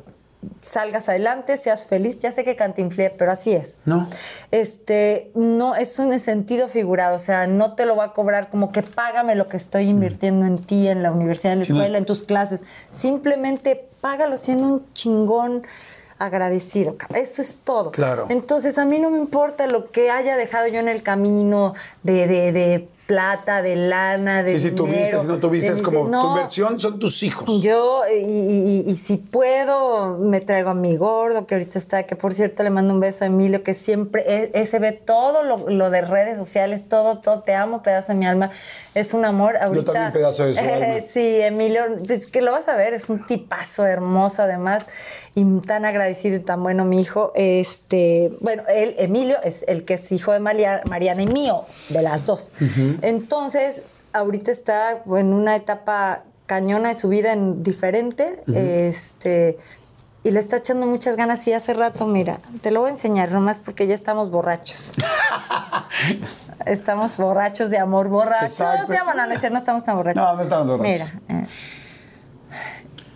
[0.61, 2.19] salgas adelante, seas feliz.
[2.19, 3.77] Ya sé que cantinflé, pero así es.
[3.85, 4.07] No.
[4.51, 8.71] Este, no, es un sentido figurado, o sea, no te lo va a cobrar como
[8.71, 11.79] que págame lo que estoy invirtiendo en ti, en la universidad, en la Sí, no
[11.79, 12.61] es- escuela, en tus clases.
[12.91, 15.63] Simplemente págalo siendo un chingón
[16.17, 16.95] agradecido.
[17.13, 17.91] Eso es todo.
[17.91, 18.27] Claro.
[18.29, 21.73] Entonces, a mí no me importa lo que haya dejado yo en el camino
[22.03, 25.81] de, de- de plata, de lana, de Sí, si tuviste, dinero, si no tuviste, es
[25.81, 27.61] como tu no, inversión son tus hijos.
[27.61, 32.15] yo, y, y- y si puedo, me traigo a mi gordo, que ahorita está, que
[32.15, 35.69] por cierto le mando un beso a Emilio, que siempre, e- ese ve todo lo,
[35.69, 38.51] lo de redes sociales, todo, todo, te amo, pedazo de mi alma,
[38.95, 39.57] es un amor.
[39.57, 40.95] Ahorita, también, pedazo de su alma.
[41.07, 44.87] sí, Emilio, es que lo vas a ver, es un tipazo hermoso además,
[45.35, 47.31] y tan agradecido y tan bueno mi hijo.
[47.35, 52.25] Este, bueno, él, Emilio, es el que es hijo de Mariana y mío, de las
[52.25, 52.51] dos.
[53.01, 53.83] Entonces,
[54.13, 59.57] ahorita está en una etapa cañona de su vida en diferente, este,
[60.23, 63.31] y le está echando muchas ganas y hace rato, mira, te lo voy a enseñar
[63.31, 64.91] nomás porque ya estamos borrachos.
[66.65, 68.93] estamos borrachos de amor, borrachos Exacto.
[68.93, 70.23] No, no cierto, no estamos tan borrachos.
[70.23, 71.11] No, no estamos borrachos.
[71.13, 71.21] Mira,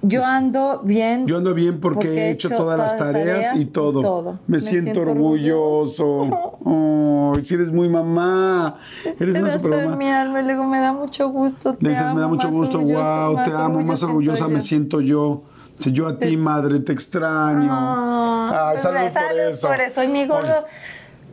[0.02, 1.28] yo ando bien.
[1.28, 4.40] Yo ando bien porque, he hecho todas las tareas, y, todo.
[4.48, 6.28] Me, siento, orgulloso.
[6.64, 8.78] Oh, si eres muy mamá.
[9.20, 9.96] Eres una super de mamá.
[9.96, 11.76] mi alma, y luego me da mucho gusto.
[11.76, 15.44] te dices, me da mucho gusto, orgulloso, wow, te amo, más orgullosa me siento yo.
[15.78, 17.70] Si yo a ti, madre, te extraño.
[17.72, 19.68] Ay, salud, por salud eso.
[19.68, 20.04] por eso.
[20.04, 20.66] Y mi gordo,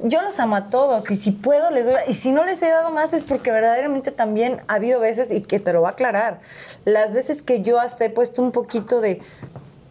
[0.03, 1.11] yo los amo a todos.
[1.11, 1.95] Y si puedo, les doy.
[2.07, 5.41] Y si no les he dado más, es porque verdaderamente también ha habido veces, y
[5.43, 6.41] que te lo va a aclarar,
[6.85, 9.21] las veces que yo hasta he puesto un poquito de.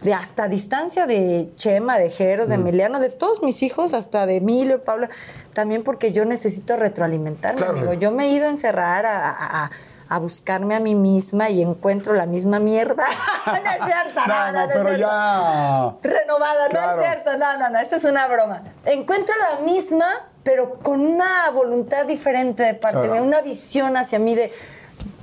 [0.02, 2.50] De hasta distancia de Chema, de Jeros, Mm.
[2.50, 5.08] de Emiliano, de todos mis hijos, hasta de Emilio, Pablo,
[5.54, 7.58] también porque yo necesito retroalimentarme.
[7.58, 7.94] Claro.
[7.94, 9.72] Yo me he ido a encerrar a, a- a-
[10.08, 13.06] a buscarme a mí misma y encuentro la misma mierda.
[13.46, 15.94] no es cierto, No, no, es pero ya.
[16.02, 16.98] renovada, Claro.
[16.98, 18.62] no es cierto, no, no, no, esa es una broma.
[18.86, 20.08] Encuentro la misma,
[20.44, 23.14] pero con una voluntad diferente de parte Claro.
[23.14, 24.54] mía, una visión hacia mí de,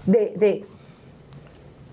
[0.06, 0.64] de, de,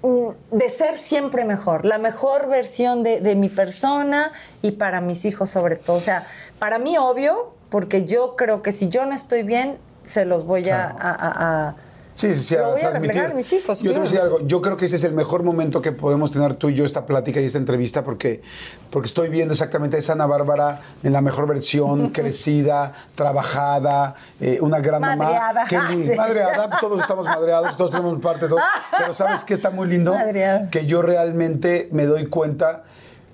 [0.01, 4.31] mm, de ser siempre mejor, la mejor versión de, de mi persona
[4.61, 5.97] y para mis hijos sobre todo.
[5.97, 6.25] O sea,
[6.57, 10.61] para mí obvio, porque yo creo que si yo no estoy bien, se los voy
[10.71, 10.95] a- Claro.
[11.01, 11.75] a- a- a
[12.19, 12.55] Sí, sí, sí.
[12.57, 14.35] Lo voy a reflejar en mis hijos, Yo te voy a decir claro.
[14.35, 14.47] algo.
[14.47, 17.05] Yo creo que ese es el mejor momento que podemos tener tú y yo esta
[17.05, 18.41] plática y esta entrevista porque,
[18.89, 24.57] porque estoy viendo exactamente a esa Ana Bárbara en la mejor versión, crecida, trabajada, eh,
[24.59, 25.53] una gran Madreada.
[25.53, 25.67] mamá.
[25.69, 26.11] Que Ah, sí.
[26.17, 28.59] Madreada, todos estamos madreados, todos tenemos parte de todo.
[28.97, 30.13] Pero ¿sabes qué está muy lindo?
[30.13, 30.69] Madreada.
[30.69, 32.83] Que yo realmente me doy cuenta.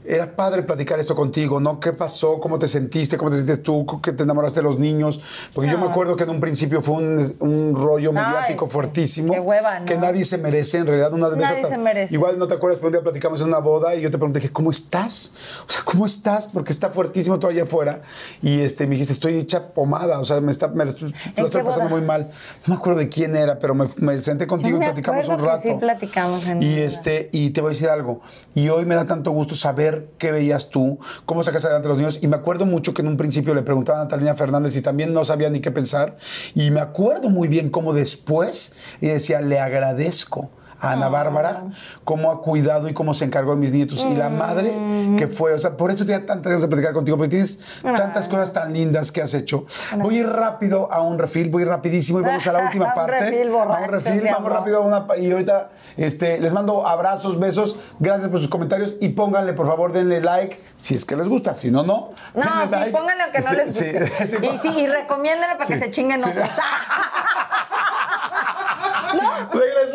[0.07, 1.79] Era padre platicar esto contigo, ¿no?
[1.79, 2.39] ¿Qué pasó?
[2.39, 3.17] ¿Cómo te sentiste?
[3.17, 3.85] ¿Cómo te sientes tú?
[4.01, 5.19] ¿Qué te enamoraste de los niños?
[5.53, 5.89] Porque yo me No.
[5.91, 8.71] acuerdo que en un principio fue un, un rollo Ay, mediático sí.
[8.73, 9.33] fuertísimo.
[9.33, 9.85] Qué hueva, ¿no?
[9.85, 11.13] Que nadie se merece, en realidad.
[11.13, 12.13] Una vez Nadie hasta- se merece.
[12.13, 14.39] Igual no te acuerdas, pero un día platicamos en una boda y yo te pregunté,
[14.39, 15.33] dije, ¿cómo estás?
[15.67, 16.47] O sea, ¿cómo estás?
[16.49, 18.01] Porque está fuertísimo todo allá afuera.
[18.41, 21.63] Y este, me dijiste, estoy hecha pomada, o sea, me, está, me lo estoy, pasando
[21.71, 21.87] boda?
[21.89, 22.29] muy mal.
[22.67, 25.61] No me acuerdo de quién era, pero me, me senté contigo y platicamos un rato.
[25.63, 28.21] que sí platicamos en y este, y te voy a decir algo.
[28.53, 31.97] Y hoy me da tanto gusto saber qué veías tú, cómo sacas adelante a los
[31.97, 32.19] niños.
[32.21, 35.13] Y me acuerdo mucho que en un principio le preguntaba a Natalina Fernández y también
[35.13, 36.17] no sabía ni qué pensar.
[36.53, 40.49] Y me acuerdo muy bien cómo después ella decía, le agradezco
[40.85, 41.63] a Ana Bárbara,
[42.03, 44.05] cómo ha cuidado y cómo se encargó de mis nietos.
[44.09, 44.73] Y la madre
[45.17, 48.27] que fue, o sea, por eso tenía tantas ganas de platicar contigo, porque tienes tantas
[48.27, 49.65] cosas tan lindas que has hecho.
[49.97, 53.19] Voy a ir rápido a un refil, voy rapidísimo y vamos a la última parte.
[53.19, 55.05] refil, a un refil, vamos rápido a una...
[55.17, 59.91] Y ahorita este, les mando abrazos, besos, gracias por sus comentarios y pónganle, por favor,
[59.93, 62.11] denle like si es que les gusta, si no, no.
[62.33, 62.91] No, sí, like.
[62.91, 64.07] pónganle aunque no Sí, les guste.
[64.27, 66.35] sí, y, sí, y recomiéndenlo para que se chinguen otros.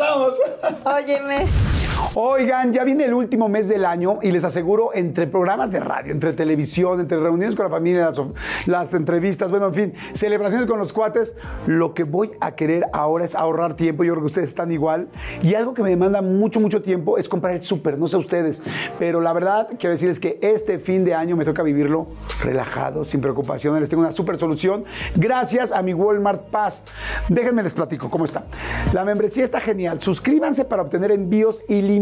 [0.01, 0.35] Regresamos.
[0.83, 1.80] Óyeme.
[2.13, 6.11] Oigan, ya viene el último mes del año y les aseguro, entre programas de radio,
[6.11, 8.11] entre televisión, entre reuniones con la familia,
[8.65, 11.37] las, entrevistas, bueno, en fin, celebraciones con los cuates,
[11.67, 14.03] lo que voy a querer ahora es ahorrar tiempo.
[14.03, 15.07] Yo creo que ustedes están igual.
[15.41, 18.61] Y algo que me demanda mucho, mucho tiempo es comprar el súper, no sé ustedes.
[18.99, 22.07] Pero la verdad, quiero decirles que este fin de año me toca vivirlo
[22.43, 23.79] relajado, sin preocupaciones.
[23.79, 24.83] Les tengo una súper solución
[25.15, 26.83] gracias a mi Walmart Pass.
[27.29, 28.43] Déjenme les platico cómo está.
[28.91, 30.01] La membresía está genial.
[30.01, 32.00] Suscríbanse para obtener envíos ilimitados,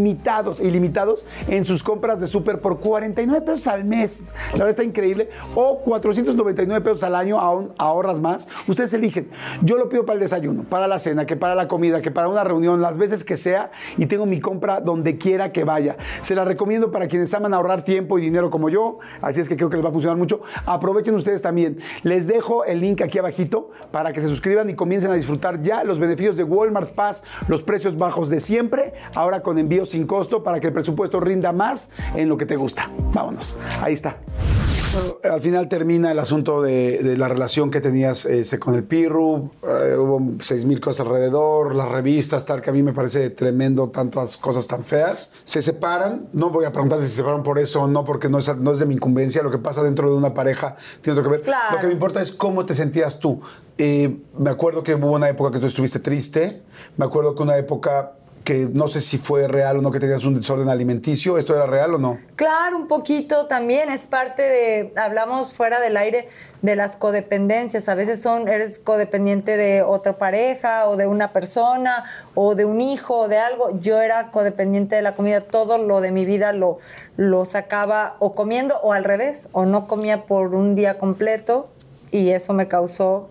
[0.59, 4.31] ilimitados en sus compras de súper por 49 pesos al mes.
[4.51, 5.29] La verdad está increíble.
[5.55, 8.47] O 499 pesos al año, aún ahorras más.
[8.67, 9.29] Ustedes eligen.
[9.61, 12.27] Yo lo pido para el desayuno, para la cena, que para la comida, que para
[12.27, 15.97] una reunión, las veces que sea, y tengo mi compra donde quiera que vaya.
[16.21, 19.57] Se la recomiendo para quienes aman ahorrar tiempo y dinero como yo, así es que
[19.57, 20.41] creo que les va a funcionar mucho.
[20.65, 21.79] Aprovechen ustedes también.
[22.03, 25.83] Les dejo el link aquí abajito para que se suscriban y comiencen a disfrutar ya
[25.83, 30.43] los beneficios de Walmart Pass, los precios bajos de siempre, ahora con envíos sin costo
[30.43, 32.89] para que el presupuesto rinda más en lo que te gusta.
[33.13, 34.17] Vámonos, ahí está.
[34.91, 38.83] Bueno, al final termina el asunto de, de la relación que tenías ese, con el
[38.83, 39.51] Pirru.
[39.61, 43.89] eh, hubo seis mil cosas alrededor, las revistas, tal, que a mí me parece tremendo,
[43.89, 45.33] tantas cosas tan feas.
[45.45, 46.29] Se separan.
[46.33, 48.71] No voy a preguntar si se separan por eso o no, porque no es, no
[48.71, 49.43] es de mi incumbencia.
[49.43, 51.45] Lo que pasa dentro de una pareja tiene otro que ver.
[51.45, 51.75] Claro.
[51.75, 53.39] Lo que me importa es cómo te sentías tú.
[53.77, 56.63] Eh, me acuerdo que hubo una época que tú estuviste triste.
[56.97, 58.13] Me acuerdo que una época
[58.43, 61.37] que no sé si fue real o no, que tenías un desorden alimenticio.
[61.37, 62.19] ¿Esto era real o no?
[62.35, 66.27] Claro, un poquito también es parte de, hablamos fuera del aire
[66.61, 67.89] de las codependencias.
[67.89, 72.81] A veces son, eres codependiente de otra pareja o de una persona o de un
[72.81, 73.79] hijo o de algo.
[73.79, 75.41] Yo era codependiente de la comida.
[75.41, 76.79] Todo lo de mi vida lo,
[77.17, 81.69] lo sacaba o comiendo o al revés, o no comía por un día completo
[82.11, 83.29] y eso me causó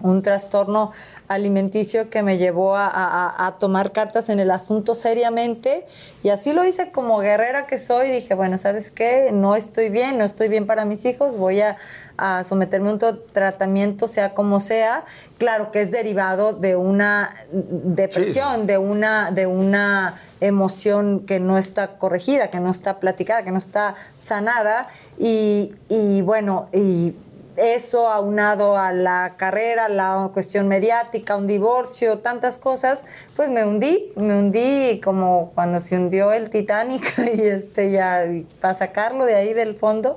[0.00, 0.92] un trastorno
[1.28, 5.86] alimenticio que me llevó a, a- a tomar cartas en el asunto seriamente
[6.22, 8.10] y así lo hice como guerrera que soy.
[8.10, 9.30] Dije, bueno, ¿sabes qué?
[9.32, 11.76] No estoy bien, no estoy bien para mis hijos, voy a,
[12.16, 15.04] a someterme a un to- tratamiento, sea como sea.
[15.38, 21.98] Claro que es derivado de una depresión, de una, de una emoción que no está
[21.98, 24.88] corregida, que no está platicada, que no está sanada.
[25.18, 27.14] Y, y bueno, y
[27.60, 33.04] eso aunado a la carrera, la cuestión mediática, un divorcio, tantas cosas,
[33.36, 38.24] pues me hundí, me hundí como cuando se hundió el Titanic y este ya
[38.60, 40.16] para sacarlo de ahí del fondo,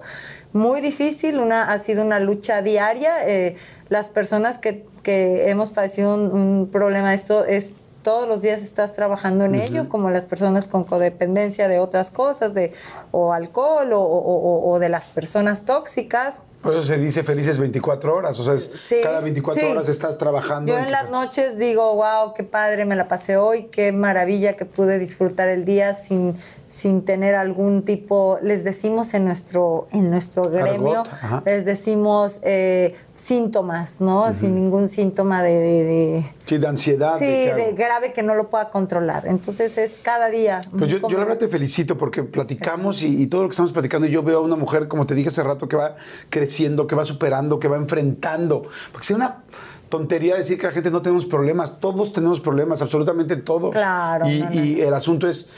[0.53, 3.27] muy difícil, una, ha sido una lucha diaria.
[3.27, 3.55] eh,
[3.89, 8.91] las personas que, que hemos padecido un, un problema esto es todos los días estás
[8.93, 12.73] trabajando en ello, como las personas con codependencia de otras cosas, de
[13.11, 16.43] o alcohol o, o- o- o de las personas tóxicas.
[16.63, 19.69] Por eso se dice felices 24 horas, o sea, es Sí, cada 24 sí.
[19.71, 20.71] horas estás trabajando.
[20.71, 24.65] Yo en las noches digo, wow, qué padre, me la pasé hoy, qué maravilla que
[24.65, 26.33] pude disfrutar el día sin,
[26.67, 32.95] sin tener algún tipo, les decimos en nuestro, en nuestro gremio, Argot, les decimos eh,
[33.15, 34.33] síntomas, ¿no?
[34.33, 37.17] Sin ningún síntoma de- de- de Sí, de ansiedad.
[37.19, 39.27] Sí, de grave que no lo pueda controlar.
[39.27, 40.61] Entonces es cada día.
[40.77, 43.71] Pues yo, yo la verdad te felicito porque platicamos y, y todo lo que estamos
[43.71, 45.95] platicando, y yo veo a una mujer, como te dije hace rato, que va
[46.29, 46.52] creciendo,
[46.87, 48.63] que va superando, que va enfrentando.
[48.91, 49.43] Porque es una
[49.93, 51.79] tontería decir que la gente no tenemos problemas.
[51.79, 53.71] Todos tenemos problemas, absolutamente todos.
[53.71, 55.51] Claro, Y, no, no, y el asunto es,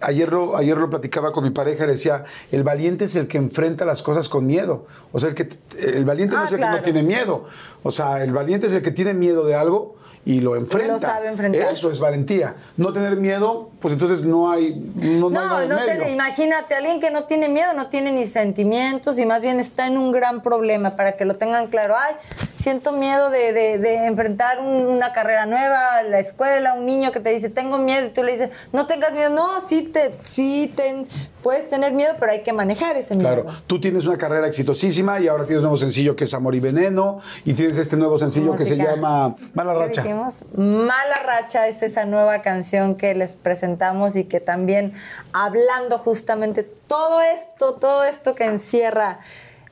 [0.00, 3.38] ayer lo, ayer lo platicaba con mi pareja, le decía, el valiente es el que
[3.38, 4.86] enfrenta las cosas con miedo.
[5.10, 5.48] O sea, el, que,
[5.78, 7.46] el valiente no Ah, es el que no tiene miedo.
[7.82, 10.98] O sea, el valiente es el que tiene miedo de algo y lo enfrenta.
[10.98, 11.72] sabe enfrentar.
[11.72, 12.54] Eso es valentía.
[12.76, 17.00] No tener miedo, pues entonces no hay, no, no hay No, no te- imagínate, alguien
[17.00, 20.42] que no tiene miedo, no tiene ni sentimientos y más bien está en un gran
[20.42, 21.94] problema para que lo tengan claro.
[21.98, 22.14] Ay,
[22.54, 27.20] siento miedo de, de- de enfrentar un- una carrera nueva, la escuela, un niño que
[27.20, 29.30] te dice, tengo miedo y tú le dices, no tengas miedo.
[29.30, 31.06] No, sí, te, sí ten-
[31.42, 33.42] puedes tener miedo, pero hay que manejar ese miedo.
[33.44, 36.54] Claro, tú tienes una carrera exitosísima y ahora tienes un nuevo sencillo que es Amor
[36.54, 40.02] y Veneno y tienes este nuevo sencillo que se llama Mala ¿Qué Racha.
[40.02, 40.44] dijimos?
[40.54, 44.92] Mala Racha es esa nueva canción que les presentamos y que también
[45.32, 49.20] hablando justamente todo esto, todo esto que encierra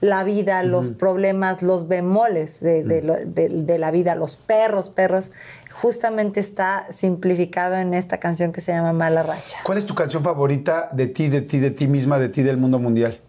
[0.00, 4.90] la vida, los problemas, los bemoles de, de lo- de- de la vida, los perros,
[4.90, 5.32] perros,
[5.81, 9.59] justamente está simplificado en esta canción que se llama Mala Racha.
[9.62, 12.57] ¿Cuál es tu canción favorita de ti, de ti, de ti misma, de ti, del
[12.57, 13.20] mundo mundial?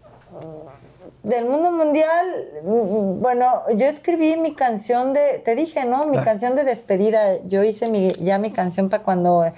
[1.22, 2.26] Del mundo mundial,
[2.64, 6.06] mm, bueno, yo escribí mi canción de, te dije, ¿no?
[6.06, 6.24] Mi Ah.
[6.24, 7.36] canción de despedida.
[7.46, 9.52] Yo hice mi, ya mi canción para cuando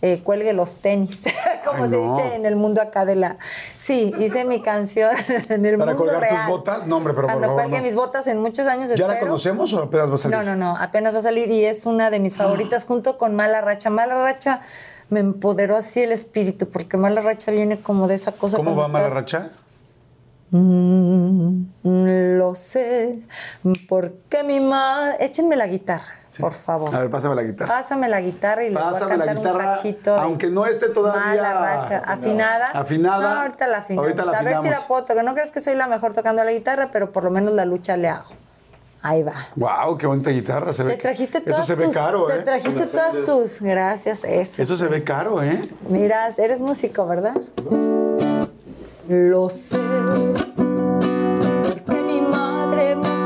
[0.00, 1.24] eh, cuelgue los tenis,
[1.64, 2.16] como Ay, se no.
[2.16, 3.36] dice en el mundo acá de la...
[3.78, 5.10] Sí, hice mi canción
[5.48, 6.86] en el ¿Para mundo colgar tus botas?
[6.86, 7.84] No, hombre, pero por Cuando favor, cuelgue no.
[7.84, 10.36] mis botas en muchos años ¿Ya la conocemos o apenas va a salir?
[10.36, 13.34] No, no, no, apenas va a salir y es una de mis favoritas junto con
[13.34, 13.90] Mala Racha.
[13.90, 14.60] Mala Racha
[15.10, 18.56] me empoderó así el espíritu porque Mala Racha viene como de esa cosa.
[18.56, 19.50] ¿Cómo va Mala estás- Racha?
[20.50, 21.64] Mm,
[22.38, 23.18] lo sé,
[23.88, 25.16] porque mi madre...
[25.24, 26.94] Échenme la guitarra, por favor.
[26.94, 27.74] A ver, pásame la guitarra.
[27.74, 30.14] Pásame la guitarra y les voy a la cantar un cachito.
[30.14, 32.02] de aunque no esté todavía- Mala racha.
[32.06, 32.68] ¿Afinada?
[32.72, 33.34] Afinada.
[33.34, 34.04] No, ahorita la afinamos.
[34.06, 35.24] Ahorita la a ver si la puedo tocar.
[35.24, 37.96] No crees que soy la mejor tocando la guitarra, pero por lo menos la lucha
[37.96, 38.28] le hago.
[39.00, 39.32] Ahí va.
[39.54, 40.72] Wow, qué bonita guitarra.
[40.72, 41.94] Se ve Te que- trajiste Eso todas se ve tus...
[41.94, 42.38] caro, te ¿eh?
[42.38, 43.60] trajiste todas tus...
[43.60, 44.60] Gracias, eso.
[44.62, 45.60] Eso se ve caro, ¿eh?
[45.88, 47.34] Mira, eres músico, ¿verdad?
[49.08, 49.78] Lo sé,
[50.56, 53.17] porque mi madre muchas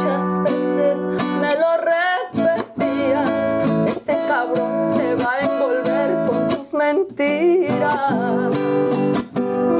[6.75, 8.57] mentiras.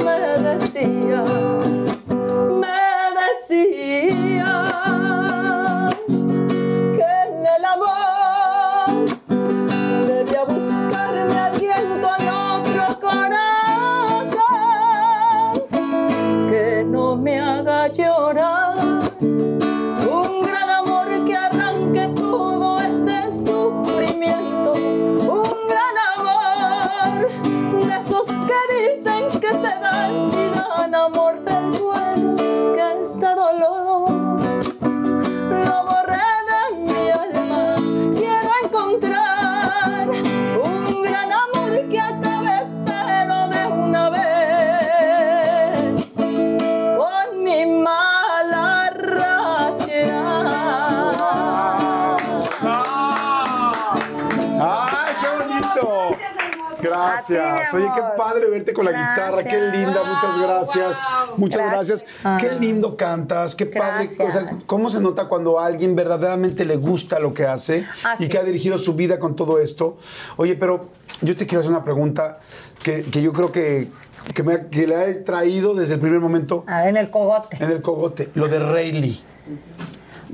[0.03, 1.23] Me decía,
[2.61, 2.77] me
[3.19, 3.82] decía
[57.29, 57.71] Gracias.
[57.71, 59.43] Ti, Oye, qué padre verte con la guitarra.
[59.43, 60.03] Qué linda.
[60.03, 61.01] Muchas gracias.
[61.37, 62.03] Muchas Gracias.
[62.23, 62.41] gracias.
[62.41, 63.55] Qué lindo cantas.
[63.55, 64.09] Qué padre.
[64.19, 68.25] O sea, cómo se nota cuando a alguien verdaderamente le gusta lo que hace Así
[68.25, 69.97] y que ha dirigido su vida con todo esto.
[70.37, 70.89] Oye, pero
[71.21, 72.39] yo te quiero hacer una pregunta
[72.81, 73.87] que, que yo creo que,
[74.33, 77.09] que, me, ha- que le he traído desde el primer momento A ver, en el
[77.09, 77.57] cogote.
[77.63, 78.29] en el cogote.
[78.35, 79.21] Lo de Rayleigh.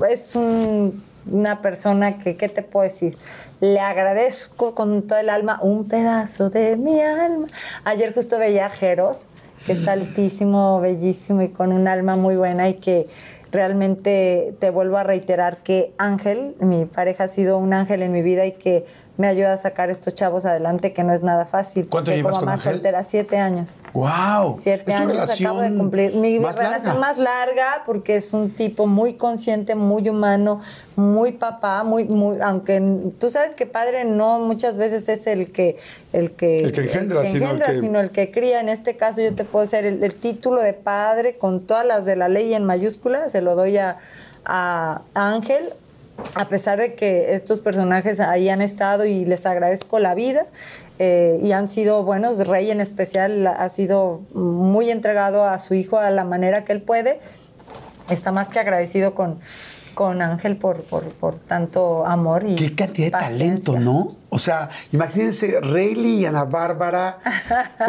[0.10, 3.16] es un- una persona que, ¿qué te puedo decir?
[3.62, 7.48] Le agradezco con todo el alma un pedazo de mi alma.
[7.84, 9.28] Ayer justo veía a Jeros,
[9.66, 13.08] que está altísimo, bellísimo y con un alma muy buena y que
[13.52, 18.22] realmente te vuelvo a reiterar que Ángel, mi pareja ha sido un ángel en mi
[18.22, 18.86] vida y que
[19.20, 21.90] me ayuda a sacar estos chavos adelante, que no es nada fácil.
[21.90, 22.74] ¿Cuánto llevas como con mamá Ángel?
[22.76, 23.84] soltera, siete años.
[23.92, 24.54] ¡Wow!
[24.58, 26.16] Siete años acabo de cumplir.
[26.16, 27.08] Mi más relación larga.
[27.08, 30.62] más larga porque es un tipo muy consciente, muy humano,
[30.96, 32.82] muy papá, muy, muy, aunque
[33.20, 35.76] tú sabes que padre no muchas veces es el que
[36.14, 38.62] el que, El que engendra, sino el que- sino el que cría.
[38.62, 42.06] En este caso yo te puedo hacer el, el título de padre con todas las
[42.06, 43.98] de la ley en mayúscula, se lo doy a,
[44.46, 45.74] a Ángel.
[46.36, 50.46] A pesar de que estos personajes ahí han estado y les agradezco la vida
[51.00, 55.98] eh, y han sido buenos, Rey en especial ha sido muy entregado a su hijo
[55.98, 57.20] a la manera que él puede,
[58.10, 59.40] está más que agradecido con,
[59.96, 63.74] con Ángel por, por, por tanto amor y Qué cantidad de paciencia.
[63.74, 64.16] talento, ¿no?
[64.30, 67.20] O sea, imagínense Rayleigh y Ana Bárbara.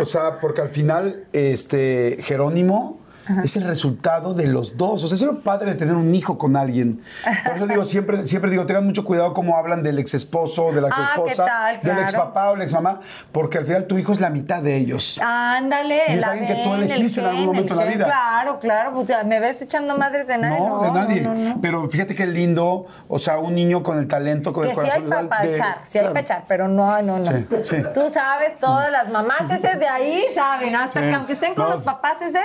[0.00, 2.99] o sea, porque al final, este, Jerónimo
[3.44, 5.02] es el resultado de los dos.
[5.04, 7.00] O sea, es lo padre de tener un hijo con alguien.
[7.44, 10.80] Por eso digo, siempre, siempre digo, tengan mucho cuidado cómo hablan del ex esposo, de
[10.80, 11.72] la ex Ah, ¿qué esposa, tal?
[11.74, 12.00] del Claro.
[12.02, 13.00] ex papá o la ex mamá,
[13.32, 15.18] porque al final tu hijo es la mitad de ellos.
[15.22, 17.84] Ándale, Y es la alguien que tú ven, el elegiste en algún momento en la
[17.86, 18.04] vida.
[18.04, 20.58] Claro, claro, pues ya me ves echando madres de nadie.
[20.58, 21.20] No, de nadie.
[21.22, 21.60] no, no.
[21.60, 24.88] Pero fíjate qué lindo, o sea, un niño con el talento, con Que el sí
[24.92, 25.28] hay corazón.
[25.28, 26.20] para de- echar, sí hay claro.
[26.20, 27.26] echar, pero no, no, no.
[27.30, 27.76] Sí, sí.
[27.94, 31.06] Tú sabes, todas las mamás eses de ahí saben, hasta Sí.
[31.06, 31.74] que aunque estén con No.
[31.74, 32.42] los papás eses,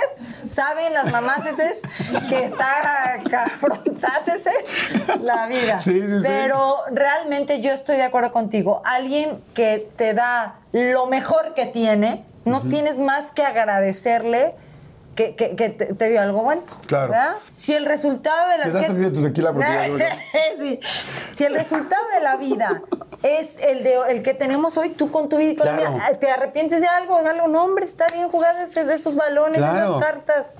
[0.52, 1.82] saben las mamás eses
[2.28, 4.50] que está cabronzásese
[5.20, 5.80] la vida.
[5.82, 6.22] Sí, sí, sí.
[6.22, 8.82] Pero realmente yo estoy de acuerdo contigo.
[8.84, 14.54] Alguien que te da lo mejor que tiene, no tienes más que agradecerle.
[15.16, 16.60] Que, que- que te, te dio algo bueno.
[16.86, 17.10] Claro.
[17.10, 17.36] ¿verdad?
[17.54, 19.54] Si el resultado de la ¿Le das que- tantito tu tequila?
[20.60, 20.78] Sí.
[21.32, 22.82] Si el resultado de la vida
[23.22, 25.92] es el de el que tenemos hoy, tú con tu vida y con la Claro.
[25.92, 27.22] mía, ¿te arrepientes de algo?
[27.22, 29.88] De algo, no, hombre, está bien jugar de esos balones, Claro.
[29.96, 30.52] esas cartas.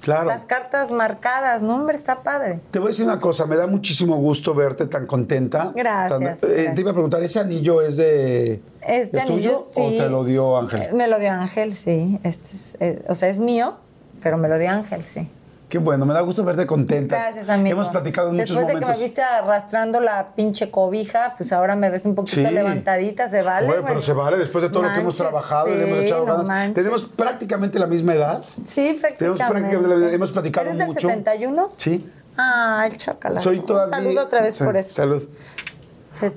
[0.00, 0.28] Claro.
[0.28, 2.60] Las cartas marcadas, no, hombre, está padre.
[2.70, 5.72] Te voy a decir una cosa, me da muchísimo gusto verte tan contenta.
[5.74, 6.40] Gracias.
[6.40, 8.62] Tan- eh, te iba a preguntar, ¿ese anillo es de.
[8.80, 9.80] Este ¿es anillo, tuyo sí.
[9.82, 10.80] o te lo dio Ángel?
[10.82, 12.18] Eh, Me lo dio Ángel, sí.
[12.22, 13.74] Este es, eh, o sea, es mío,
[14.22, 15.28] pero me lo dio Ángel, sí.
[15.70, 17.14] Qué bueno, me da gusto verte contenta.
[17.16, 17.74] Gracias, amigo.
[17.74, 18.90] Hemos platicado en muchos Después de momentos.
[18.90, 22.52] que me viste arrastrando la pinche cobija, pues ahora me ves un poquito Sí.
[22.54, 23.68] levantadita, se vale.
[23.68, 26.26] Bueno, pero se vale después de todo lo que hemos trabajado y le hemos echado
[26.26, 26.46] no ganas.
[26.48, 26.74] manches.
[26.74, 28.42] Tenemos prácticamente la misma edad.
[28.64, 29.16] Sí, prácticamente.
[29.18, 31.00] Tenemos prácticamente la hemos platicado ¿Eres del mucho.
[31.08, 31.72] 71?
[31.76, 32.10] Sí.
[32.36, 33.38] Ay, chócala.
[33.38, 33.94] Soy todavía.
[33.96, 34.92] Salud otra vez Sí, por eso.
[34.92, 35.22] Salud.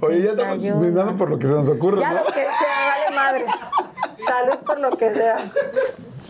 [0.02, 0.80] Oye, ya estamos 71.
[0.80, 2.20] brindando por lo que se nos ocurre, Ya ¿no?
[2.24, 3.50] lo que sea, vale madres.
[4.18, 5.52] Salud por lo que sea.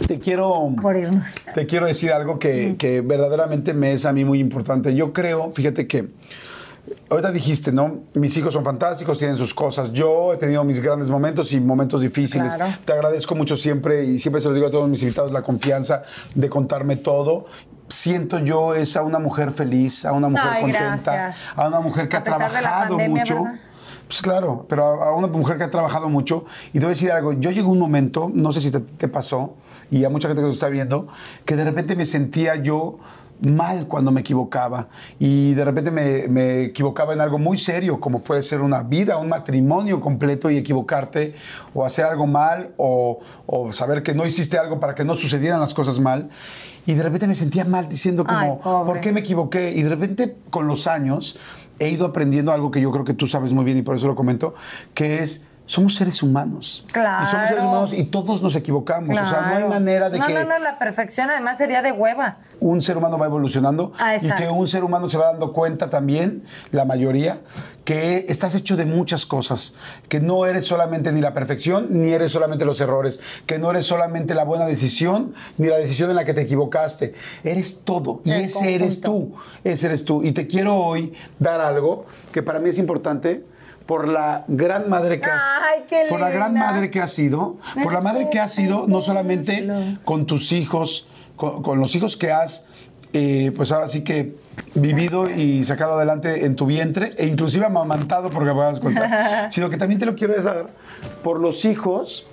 [0.08, 0.54] Te quiero.
[0.82, 1.36] Por irnos.
[1.54, 4.96] Te quiero decir algo que, que verdaderamente me es a mí muy importante.
[4.96, 6.10] Yo creo, fíjate que
[7.10, 8.02] ahorita dijiste, ¿no?
[8.16, 9.92] Mis hijos son fantásticos, tienen sus cosas.
[9.94, 12.56] Yo he tenido mis grandes momentos y momentos difíciles.
[12.56, 12.74] Claro.
[12.84, 16.04] Te agradezco mucho siempre y siempre se lo digo a todos mis invitados la confianza
[16.34, 17.46] de contarme todo.
[17.94, 21.36] Siento yo es a una mujer feliz, a una mujer Ay, contenta, gracias.
[21.56, 23.44] a una mujer que A ha trabajado pandemia, mucho.
[23.44, 23.60] ¿verdad?
[24.08, 26.46] Pues claro, pero a a una mujer que ha trabajado mucho.
[26.70, 29.08] Y te voy a decir algo, yo llegó un momento, no sé si te, te
[29.08, 29.56] pasó,
[29.92, 31.08] y a mucha gente que nos está viendo,
[31.46, 32.98] que de repente me sentía yo
[33.48, 34.88] mal cuando me equivocaba.
[35.20, 39.18] Y de repente me, me equivocaba en algo muy serio, como puede ser una vida,
[39.18, 41.36] un matrimonio completo y equivocarte,
[41.76, 45.60] o hacer algo mal, o, o saber que no hiciste algo para que no sucedieran
[45.60, 46.30] las cosas mal.
[46.86, 48.86] Y de repente me sentía mal diciendo como, Ay.
[48.86, 49.72] ¿por qué me equivoqué?
[49.72, 51.40] Y de repente con los años
[51.80, 54.08] he ido aprendiendo algo que yo creo que tú sabes muy bien y por eso
[54.08, 54.54] lo comento,
[54.94, 56.86] que es somos seres humanos.
[56.92, 57.24] Claro.
[57.26, 59.10] Y somos seres humanos y todos nos equivocamos.
[59.18, 61.92] O sea, no hay manera de no, que No, no, la perfección además sería de
[61.92, 62.38] hueva.
[62.60, 65.90] un ser humano va evolucionando Ah, y que un ser humano se va dando cuenta
[65.90, 67.40] también, la mayoría,
[67.86, 69.76] que estás hecho de muchas cosas,
[70.08, 73.86] que no eres solamente ni la perfección, ni eres solamente los errores, que no eres
[73.86, 78.32] solamente la buena decisión, ni la decisión en la que te equivocaste, eres todo y
[78.32, 80.24] El ese eres tú, ese eres tú.
[80.24, 83.46] Y te quiero hoy dar algo que para mí es importante
[83.86, 87.58] por la gran madre que has, Ay, qué por la gran madre que has sido,
[87.84, 92.16] por la madre que has sido, no solamente con tus hijos, con, con los hijos
[92.16, 92.70] que has,
[93.16, 94.36] eh, pues ahora sí que
[94.74, 99.48] vivido y sacado adelante en tu vientre, e inclusive amamantado, porque me vas a contar,
[99.52, 100.68] sino que también te lo quiero dar
[101.24, 102.28] por los hijos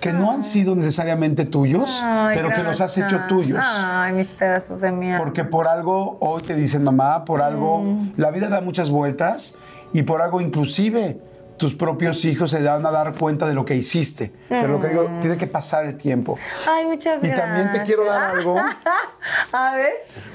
[0.00, 3.28] que no han sido necesariamente tuyos, Ay, pero que los has hecho gracias.
[3.28, 3.66] tuyos.
[3.68, 5.18] Ay, mis pedazos de mierda.
[5.18, 7.84] Porque por algo hoy te dicen mamá, por algo
[8.16, 9.56] la vida da muchas vueltas
[9.92, 11.20] y por algo inclusive
[11.56, 14.32] tus propios hijos se dan a dar cuenta de lo que hiciste.
[14.48, 16.38] Pero lo que digo, tiene que pasar el tiempo.
[16.66, 17.46] Ay, muchas Y gracias.
[17.46, 18.56] también te quiero dar algo.
[19.52, 19.92] A ver.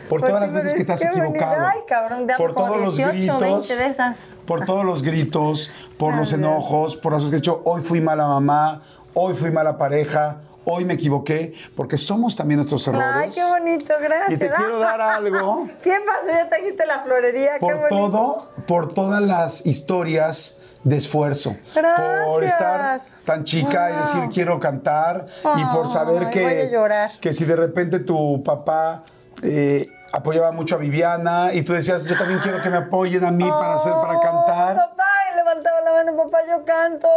[0.08, 1.24] Por todas las veces que te has bonito.
[1.24, 1.66] equivocado.
[1.66, 3.42] Ay, cabrón, por como todos los 18, gritos.
[3.70, 4.30] 20 de esas.
[4.46, 7.60] Por todos los gritos, por los enojos, por las cosas que he hecho.
[7.66, 8.84] Hoy fui mala mamá,
[9.16, 13.08] hoy fui mala pareja, hoy me equivoqué, porque somos también nuestros errores.
[13.16, 14.32] Ay, qué bonito, gracias.
[14.34, 15.68] Y te quiero dar algo.
[15.84, 16.28] ¿Qué pasó?
[16.28, 17.90] Ya trajiste la florería, qué por bonito.
[17.90, 21.56] todo, por todas las historias de esfuerzo.
[21.74, 22.52] Por Gracias.
[22.52, 25.26] estar tan chica y decir quiero cantar
[25.58, 26.72] y por saber que,
[27.20, 29.02] que si de repente tu papá
[29.42, 33.32] eh, apoyaba mucho a Viviana y tú decías yo también quiero que me apoyen a
[33.32, 34.76] mí para hacer, para Oh, cantar.
[34.76, 35.04] Papá,
[35.36, 37.08] levantaba la mano, papá, yo canto.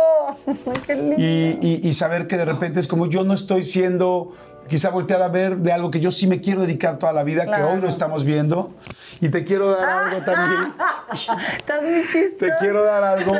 [0.86, 1.16] qué lindo.
[1.18, 4.34] Y, y- y saber que de repente es como yo no estoy siendo
[4.68, 7.42] quizá volteada a ver de algo que yo sí me quiero dedicar toda la vida,
[7.44, 7.70] que Claro.
[7.72, 8.70] hoy lo estamos viendo.
[9.20, 10.74] Y te quiero dar algo también.
[11.56, 12.36] Estás muy chistoso.
[12.38, 13.32] Te quiero dar algo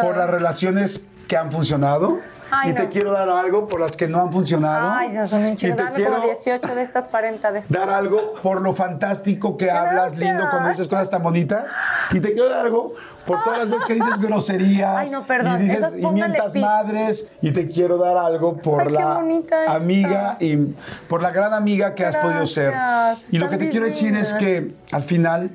[0.00, 2.18] por las relaciones que han funcionado.
[2.56, 4.90] Ay, y te quiero dar algo por las que no han funcionado.
[4.92, 7.76] Ay, no son un te Dame como 18 de estas 40 de estas.
[7.78, 11.64] dar algo por lo fantástico que hablas, lindo, cuando dices cosas tan bonitas.
[12.12, 12.94] Y te quiero dar algo
[13.26, 14.96] por todas las veces que dices groserías.
[14.96, 15.60] Ay, no, perdón.
[15.60, 17.32] Y dices y mientas madres.
[17.42, 19.74] Y te quiero dar algo por Ay, la esta.
[19.74, 20.56] amiga y
[21.08, 22.72] por la gran amiga que has podido ser.
[23.30, 25.50] Y lo que te quiero decir es que al final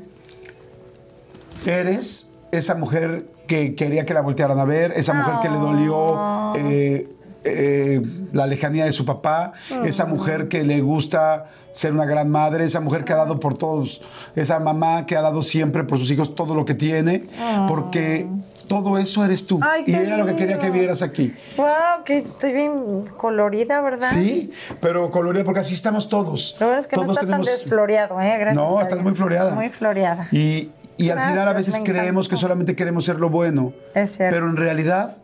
[1.65, 6.53] eres esa mujer que quería que la voltearan a ver, esa mujer que le dolió
[6.55, 7.09] eh,
[7.43, 12.65] eh, la lejanía de su papá, esa mujer que le gusta ser una gran madre,
[12.65, 14.03] esa mujer que ha dado por todos,
[14.35, 17.23] esa mamá que ha dado siempre por sus hijos todo lo que tiene,
[17.67, 18.27] porque
[18.67, 19.59] todo eso eres tú.
[19.63, 20.77] Ay, y era lo que quería que lindo.
[20.77, 21.33] vieras aquí.
[21.57, 24.11] Wow, que estoy bien colorida, ¿verdad?
[24.11, 26.55] Sí, pero colorida porque así estamos todos.
[26.59, 28.37] Lo bueno es que no Todos está tan desfloreado, ¿eh?
[28.37, 28.55] Gracias.
[28.55, 29.55] no, estás muy floreada.
[29.55, 30.27] Muy floreada.
[30.31, 30.69] Y,
[30.99, 33.73] y al final a Gracias, veces me creemos que solamente queremos ser lo bueno.
[33.95, 34.35] Es cierto.
[34.35, 35.17] Pero en realidad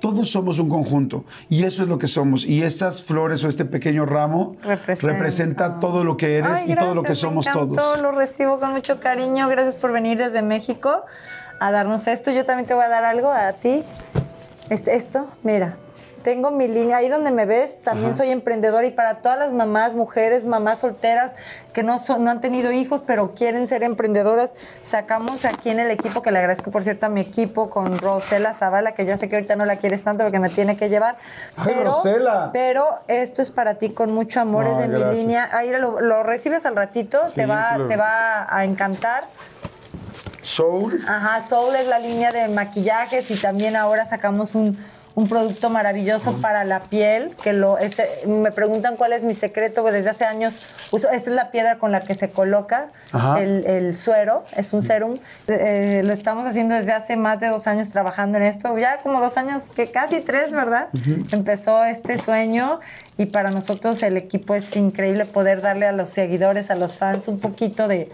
[0.00, 1.24] todos somos un conjunto.
[1.48, 2.44] Y eso es lo que somos.
[2.44, 5.12] Y estas flores o este pequeño ramo Representa.
[5.12, 8.00] representa todo lo que eres Ay, y todo lo que gracias, me somos encantó, todos.
[8.00, 9.48] Lo recibo con mucho cariño.
[9.48, 11.02] Gracias por venir desde México
[11.60, 12.30] a darnos esto.
[12.30, 13.82] Yo también te voy a dar algo a ti.
[14.70, 15.76] Este, esto, mira.
[16.28, 19.94] Tengo mi línea, ahí donde me ves, también soy emprendedora y para todas las mamás,
[19.94, 21.32] mujeres, mamás solteras
[21.72, 24.52] que no, son, no han tenido hijos, pero quieren ser emprendedoras,
[24.82, 28.52] sacamos aquí en el equipo, que le agradezco por cierto a mi equipo, con Rosela
[28.52, 31.16] Zavala, que ya sé que ahorita no la quieres tanto porque me tiene que llevar.
[31.56, 32.50] Ay, pero, Rosela.
[32.52, 35.48] pero esto es para ti con mucho amor, es de mi línea.
[35.50, 37.88] Ahí lo, lo recibes al ratito, Sí, te, va, claro.
[37.88, 39.24] te va a encantar.
[40.42, 41.00] Soul.
[41.08, 44.76] Ajá, Soul es la línea de maquillajes y también ahora sacamos un,
[45.18, 47.76] un producto maravilloso para la piel, que lo
[48.26, 50.52] me preguntan cuál es mi secreto, pues desde hace años
[50.92, 52.86] uso, esta es la piedra con la que se coloca
[53.36, 55.18] el, el suero, es un serum,
[55.48, 59.20] Eh, lo estamos haciendo desde hace más de dos años trabajando en esto, ya como
[59.20, 60.86] dos años, que casi tres, ¿verdad?
[61.32, 62.78] Empezó este sueño
[63.16, 67.26] y para nosotros el equipo es increíble poder darle a los seguidores, a los fans
[67.26, 68.08] un poquito de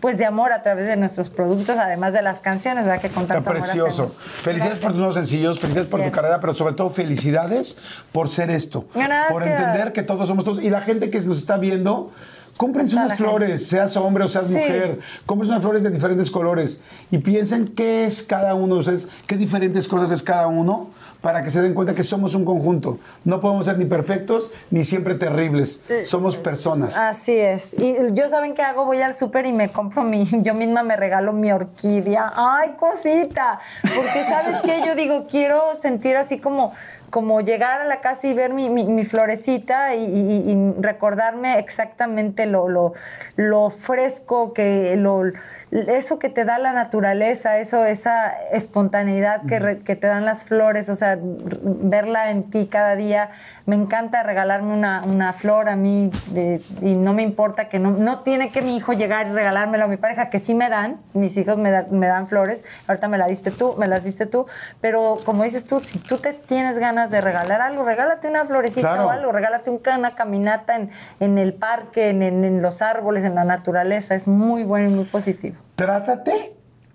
[0.00, 3.00] pues de amor a través de nuestros productos, además de las canciones, ¿verdad?
[3.00, 4.08] Que con Está precioso.
[4.08, 6.10] Felicidades por tus nuevos sencillos, felicidades por Bien.
[6.12, 7.78] tu carrera, pero sobre todo felicidades
[8.12, 8.86] por ser esto.
[8.94, 9.32] Gracias.
[9.32, 10.62] Por entender que todos somos todos.
[10.62, 12.10] Y la gente que nos está viendo,
[12.56, 14.54] cómprense unas flores, seas hombre o seas Sí.
[14.54, 15.00] mujer.
[15.26, 16.80] Cómprense unas flores de diferentes colores
[17.10, 21.42] y piensen qué es cada uno de ustedes, qué diferentes cosas es cada uno, para
[21.42, 22.98] que se den cuenta que somos un conjunto.
[23.24, 25.82] No podemos ser ni perfectos ni siempre terribles.
[26.04, 26.96] Somos personas.
[26.96, 27.74] Así es.
[27.74, 30.96] Y yo saben qué hago, voy al súper y me compro mi, yo misma me
[30.96, 32.32] regalo mi orquídea.
[32.36, 33.60] Ay, cosita.
[33.82, 36.72] Porque sabes qué, yo digo, quiero sentir así como,
[37.10, 41.58] como llegar a la casa y ver mi, mi- mi florecita y, y- y recordarme
[41.58, 42.92] exactamente lo, lo,
[43.36, 45.22] lo fresco que lo
[45.70, 50.44] eso que te da la naturaleza, eso, esa espontaneidad que, re- que te dan las
[50.44, 53.30] flores, o sea, verla en ti cada día.
[53.66, 57.90] Me encanta regalarme una, una flor a mí de- y no me importa que no,
[57.90, 61.00] no tiene que mi hijo llegar y regalármelo a mi pareja, que sí me dan,
[61.12, 64.24] mis hijos me, da- me dan flores, ahorita me la diste tú, me las diste
[64.24, 64.46] tú,
[64.80, 68.88] pero como dices tú, si tú te tienes ganas de regalar algo, regálate una florecita
[68.92, 69.08] Claro.
[69.08, 70.90] o algo, regálate un- una caminata en,
[71.20, 74.92] en el parque, en, en- en los árboles, en la naturaleza, es muy bueno y
[74.94, 75.57] muy positivo.
[75.74, 76.54] Trátate,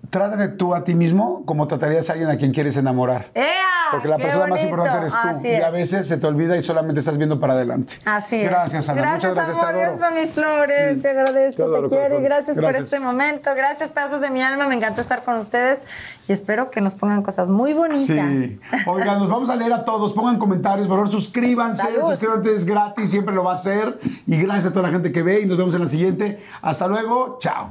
[0.10, 3.28] trátate tú a ti mismo como tratarías a alguien a quien quieres enamorar.
[3.34, 3.46] ¡Ea!
[3.92, 4.70] Porque la ¡Qué persona más bonito!
[4.70, 5.28] importante eres tú.
[5.28, 5.74] Así y a es.
[5.74, 7.96] veces se te olvida y solamente estás viendo para adelante.
[8.06, 8.50] Así es.
[8.50, 9.02] Gracias, Ana.
[9.02, 9.74] Gracias, Muchas gracias, amor.
[9.74, 9.98] te adoro.
[9.98, 11.02] Gracias por mis flores.
[11.02, 12.24] Te agradezco, Te adoro, te quiero corazón.
[12.24, 12.84] gracias, por Gracias.
[12.86, 13.50] este momento.
[13.56, 14.68] Gracias, pedazos de mi alma.
[14.68, 15.80] Me encanta estar con ustedes
[16.28, 18.08] y espero que nos pongan cosas muy bonitas.
[18.08, 18.60] Sí.
[18.88, 20.14] Oigan, nos vamos a leer a todos.
[20.14, 21.84] Pongan comentarios, por favor, suscríbanse.
[21.84, 22.08] Salud.
[22.10, 24.00] Suscríbanse, es gratis, siempre lo va a hacer.
[24.26, 26.42] Y gracias a toda la gente que ve y nos vemos en la siguiente.
[26.64, 27.38] Hasta luego.
[27.40, 27.70] Chao.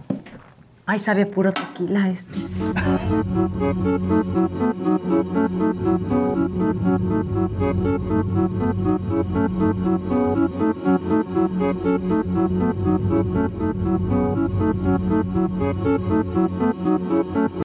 [0.93, 2.39] Ay, sabe puro tequila este.